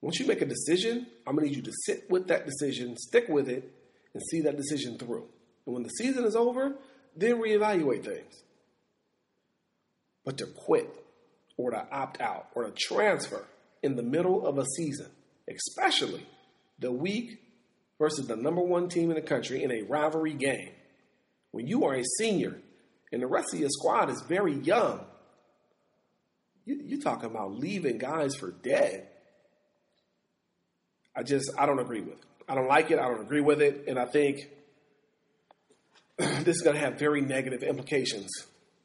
Once 0.00 0.18
you 0.20 0.26
make 0.26 0.42
a 0.42 0.46
decision, 0.46 1.06
I'm 1.26 1.34
going 1.34 1.46
to 1.46 1.50
need 1.50 1.56
you 1.56 1.70
to 1.70 1.76
sit 1.84 2.10
with 2.10 2.28
that 2.28 2.46
decision, 2.46 2.96
stick 2.96 3.28
with 3.28 3.48
it, 3.48 3.72
and 4.14 4.22
see 4.30 4.40
that 4.42 4.56
decision 4.56 4.98
through. 4.98 5.26
And 5.66 5.74
when 5.74 5.82
the 5.82 5.90
season 5.90 6.24
is 6.24 6.36
over, 6.36 6.74
then 7.16 7.40
reevaluate 7.40 8.04
things. 8.04 8.42
But 10.24 10.38
to 10.38 10.46
quit 10.46 10.88
or 11.56 11.70
to 11.70 11.86
opt 11.90 12.20
out 12.20 12.48
or 12.54 12.64
to 12.64 12.72
transfer 12.72 13.44
in 13.82 13.96
the 13.96 14.02
middle 14.02 14.46
of 14.46 14.58
a 14.58 14.64
season, 14.76 15.08
especially 15.48 16.26
the 16.78 16.92
week 16.92 17.40
versus 17.98 18.26
the 18.26 18.36
number 18.36 18.60
one 18.60 18.88
team 18.88 19.10
in 19.10 19.16
the 19.16 19.22
country 19.22 19.62
in 19.62 19.70
a 19.70 19.82
rivalry 19.82 20.34
game, 20.34 20.70
when 21.52 21.66
you 21.66 21.84
are 21.84 21.94
a 21.94 22.04
senior 22.18 22.60
and 23.12 23.22
the 23.22 23.26
rest 23.26 23.54
of 23.54 23.60
your 23.60 23.70
squad 23.70 24.10
is 24.10 24.22
very 24.28 24.54
young, 24.54 25.00
you, 26.66 26.82
you're 26.84 27.00
talking 27.00 27.30
about 27.30 27.54
leaving 27.54 27.96
guys 27.96 28.34
for 28.34 28.50
dead. 28.50 29.06
I 31.16 31.22
just, 31.22 31.50
I 31.56 31.64
don't 31.64 31.78
agree 31.78 32.00
with 32.00 32.18
it. 32.18 32.24
I 32.48 32.54
don't 32.54 32.68
like 32.68 32.90
it. 32.90 32.98
I 32.98 33.08
don't 33.08 33.22
agree 33.22 33.40
with 33.40 33.62
it. 33.62 33.84
And 33.88 33.98
I 33.98 34.04
think 34.04 34.50
this 36.18 36.56
is 36.56 36.62
going 36.62 36.76
to 36.76 36.82
have 36.82 36.98
very 36.98 37.22
negative 37.22 37.62
implications 37.62 38.30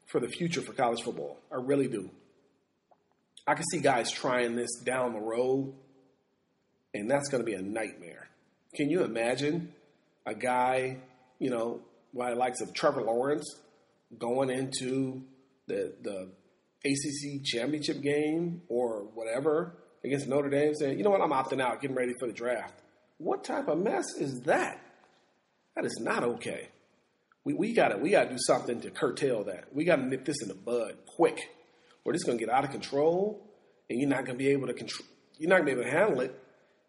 for 0.06 0.20
the 0.20 0.28
future 0.28 0.62
for 0.62 0.72
college 0.72 1.02
football. 1.02 1.38
I 1.50 1.56
really 1.56 1.88
do. 1.88 2.10
I 3.46 3.54
can 3.54 3.64
see 3.64 3.80
guys 3.80 4.10
trying 4.10 4.54
this 4.54 4.70
down 4.84 5.14
the 5.14 5.20
road, 5.20 5.74
and 6.94 7.10
that's 7.10 7.28
going 7.28 7.44
to 7.44 7.46
be 7.46 7.54
a 7.54 7.62
nightmare. 7.62 8.28
Can 8.74 8.88
you 8.88 9.02
imagine 9.02 9.72
a 10.24 10.34
guy, 10.34 10.98
you 11.38 11.50
know, 11.50 11.80
by 12.14 12.30
the 12.30 12.36
likes 12.36 12.60
of 12.60 12.72
Trevor 12.72 13.02
Lawrence 13.02 13.56
going 14.18 14.50
into 14.50 15.22
the 15.66 15.94
the 16.02 16.28
ACC 16.84 17.44
championship 17.44 18.00
game 18.02 18.62
or 18.68 19.04
whatever 19.14 19.76
against 20.04 20.26
Notre 20.26 20.50
Dame, 20.50 20.74
saying, 20.74 20.98
"You 20.98 21.04
know 21.04 21.10
what? 21.10 21.20
I'm 21.20 21.30
opting 21.30 21.60
out, 21.60 21.80
getting 21.80 21.96
ready 21.96 22.14
for 22.18 22.26
the 22.26 22.32
draft." 22.32 22.82
What 23.18 23.44
type 23.44 23.68
of 23.68 23.78
mess 23.78 24.04
is 24.18 24.40
that? 24.42 24.80
That 25.76 25.84
is 25.84 25.98
not 26.00 26.24
okay. 26.24 26.68
We 27.44 27.54
we 27.54 27.72
got 27.72 27.88
to 27.88 27.98
we 27.98 28.10
got 28.10 28.24
to 28.24 28.30
do 28.30 28.38
something 28.38 28.80
to 28.80 28.90
curtail 28.90 29.44
that. 29.44 29.74
We 29.74 29.84
got 29.84 29.96
to 29.96 30.02
nip 30.06 30.24
this 30.24 30.42
in 30.42 30.48
the 30.48 30.54
bud 30.54 30.96
quick, 31.06 31.38
this 32.06 32.22
is 32.22 32.24
going 32.24 32.38
to 32.38 32.44
get 32.44 32.52
out 32.52 32.64
of 32.64 32.70
control, 32.70 33.46
and 33.88 34.00
you're 34.00 34.08
not 34.08 34.24
going 34.24 34.36
to 34.36 34.44
be 34.44 34.50
able 34.50 34.66
to 34.66 34.74
control. 34.74 35.06
You're 35.38 35.48
not 35.48 35.64
going 35.64 35.68
to 35.68 35.74
be 35.74 35.80
able 35.80 35.90
to 35.90 35.96
handle 35.96 36.20
it, 36.20 36.38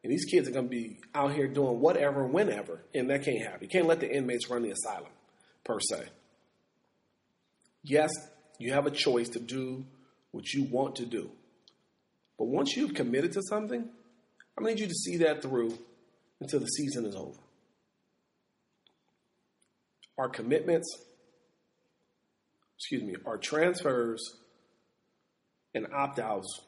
and 0.03 0.11
these 0.11 0.25
kids 0.25 0.47
are 0.47 0.51
going 0.51 0.65
to 0.65 0.71
be 0.71 0.97
out 1.13 1.33
here 1.33 1.47
doing 1.47 1.79
whatever, 1.79 2.25
whenever, 2.25 2.83
and 2.93 3.09
that 3.09 3.23
can't 3.23 3.41
happen. 3.41 3.59
You 3.61 3.67
can't 3.69 3.87
let 3.87 3.99
the 3.99 4.11
inmates 4.11 4.49
run 4.49 4.63
the 4.63 4.71
asylum, 4.71 5.11
per 5.63 5.79
se. 5.79 6.09
Yes, 7.83 8.11
you 8.59 8.73
have 8.73 8.85
a 8.85 8.91
choice 8.91 9.29
to 9.29 9.39
do 9.39 9.85
what 10.31 10.53
you 10.53 10.63
want 10.63 10.95
to 10.97 11.05
do, 11.05 11.29
but 12.37 12.45
once 12.45 12.75
you've 12.75 12.93
committed 12.93 13.33
to 13.33 13.41
something, 13.43 13.87
I 14.57 14.63
need 14.63 14.79
you 14.79 14.87
to 14.87 14.93
see 14.93 15.17
that 15.17 15.41
through 15.41 15.77
until 16.39 16.59
the 16.59 16.67
season 16.67 17.05
is 17.05 17.15
over. 17.15 17.39
Our 20.17 20.29
commitments, 20.29 20.95
excuse 22.77 23.03
me, 23.03 23.15
our 23.25 23.37
transfers 23.37 24.21
and 25.73 25.87
opt 25.93 26.19
outs 26.19 26.61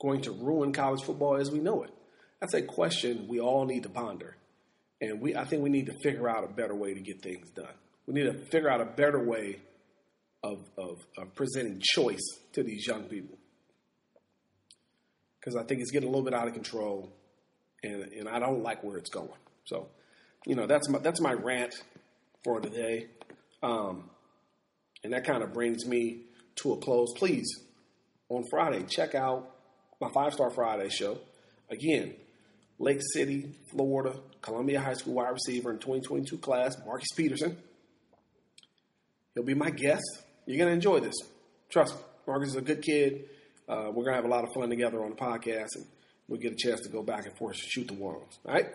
going 0.00 0.20
to 0.22 0.32
ruin 0.32 0.72
college 0.72 1.02
football 1.02 1.36
as 1.36 1.50
we 1.50 1.60
know 1.60 1.82
it? 1.84 1.90
That's 2.40 2.54
a 2.54 2.62
question 2.62 3.28
we 3.28 3.40
all 3.40 3.64
need 3.64 3.84
to 3.84 3.88
ponder. 3.88 4.36
And 5.00 5.20
we, 5.20 5.34
I 5.34 5.44
think 5.44 5.62
we 5.62 5.70
need 5.70 5.86
to 5.86 5.98
figure 6.02 6.28
out 6.28 6.44
a 6.44 6.48
better 6.48 6.74
way 6.74 6.94
to 6.94 7.00
get 7.00 7.22
things 7.22 7.48
done. 7.50 7.74
We 8.06 8.14
need 8.14 8.24
to 8.24 8.34
figure 8.46 8.68
out 8.68 8.80
a 8.80 8.84
better 8.84 9.22
way 9.24 9.58
of, 10.42 10.58
of, 10.76 10.98
of 11.18 11.34
presenting 11.34 11.80
choice 11.80 12.38
to 12.52 12.62
these 12.62 12.86
young 12.86 13.04
people. 13.04 13.38
Because 15.38 15.56
I 15.56 15.64
think 15.64 15.80
it's 15.80 15.90
getting 15.90 16.08
a 16.08 16.10
little 16.10 16.24
bit 16.24 16.34
out 16.34 16.46
of 16.46 16.54
control 16.54 17.12
and 17.82 18.04
and 18.12 18.28
I 18.28 18.38
don't 18.38 18.62
like 18.62 18.82
where 18.84 18.96
it's 18.96 19.10
going. 19.10 19.28
So, 19.64 19.88
you 20.46 20.54
know, 20.54 20.66
that's 20.66 20.88
my 20.88 20.98
that's 20.98 21.20
my 21.20 21.32
rant 21.32 21.74
for 22.44 22.60
today, 22.60 23.06
um, 23.62 24.10
and 25.04 25.12
that 25.12 25.24
kind 25.24 25.42
of 25.42 25.52
brings 25.52 25.86
me 25.86 26.22
to 26.56 26.72
a 26.72 26.76
close. 26.78 27.12
Please, 27.16 27.48
on 28.28 28.44
Friday, 28.50 28.84
check 28.84 29.14
out 29.14 29.50
my 30.00 30.10
Five 30.12 30.34
Star 30.34 30.50
Friday 30.50 30.88
show. 30.90 31.18
Again, 31.70 32.14
Lake 32.78 33.00
City, 33.14 33.54
Florida, 33.70 34.18
Columbia 34.42 34.80
High 34.80 34.94
School 34.94 35.14
wide 35.14 35.30
receiver 35.30 35.70
in 35.70 35.78
2022 35.78 36.38
class, 36.38 36.76
Marcus 36.84 37.08
Peterson. 37.16 37.56
He'll 39.34 39.44
be 39.44 39.54
my 39.54 39.70
guest. 39.70 40.21
You're 40.46 40.58
going 40.58 40.68
to 40.68 40.74
enjoy 40.74 41.00
this. 41.00 41.14
Trust 41.70 41.94
me. 41.94 42.00
Marcus 42.26 42.50
is 42.50 42.56
a 42.56 42.60
good 42.62 42.82
kid. 42.82 43.24
Uh, 43.68 43.86
we're 43.86 44.04
going 44.04 44.10
to 44.10 44.16
have 44.16 44.24
a 44.24 44.28
lot 44.28 44.44
of 44.44 44.50
fun 44.54 44.68
together 44.68 45.02
on 45.02 45.10
the 45.10 45.16
podcast. 45.16 45.74
And 45.74 45.86
we 46.28 46.38
get 46.38 46.52
a 46.52 46.56
chance 46.56 46.80
to 46.82 46.88
go 46.88 47.02
back 47.02 47.26
and 47.26 47.36
forth 47.36 47.56
and 47.56 47.64
shoot 47.70 47.88
the 47.88 47.94
ones. 47.94 48.38
All 48.46 48.54
right. 48.54 48.66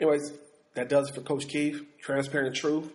Anyways, 0.00 0.32
that 0.74 0.88
does 0.88 1.08
it 1.08 1.14
for 1.14 1.20
Coach 1.20 1.46
Keith. 1.48 1.82
Transparent 2.00 2.56
Truth, 2.56 2.90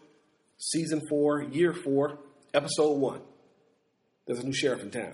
season 0.57 1.01
four, 1.09 1.43
year 1.43 1.73
four, 1.73 2.17
episode 2.53 2.97
one. 2.97 3.21
There's 4.25 4.39
a 4.39 4.43
new 4.43 4.53
sheriff 4.53 4.81
in 4.81 4.89
town, 4.89 5.13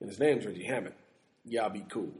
and 0.00 0.08
his 0.08 0.20
name's 0.20 0.46
Reggie 0.46 0.64
Hammond. 0.64 0.94
Y'all 1.44 1.68
be 1.68 1.84
cool. 1.90 2.12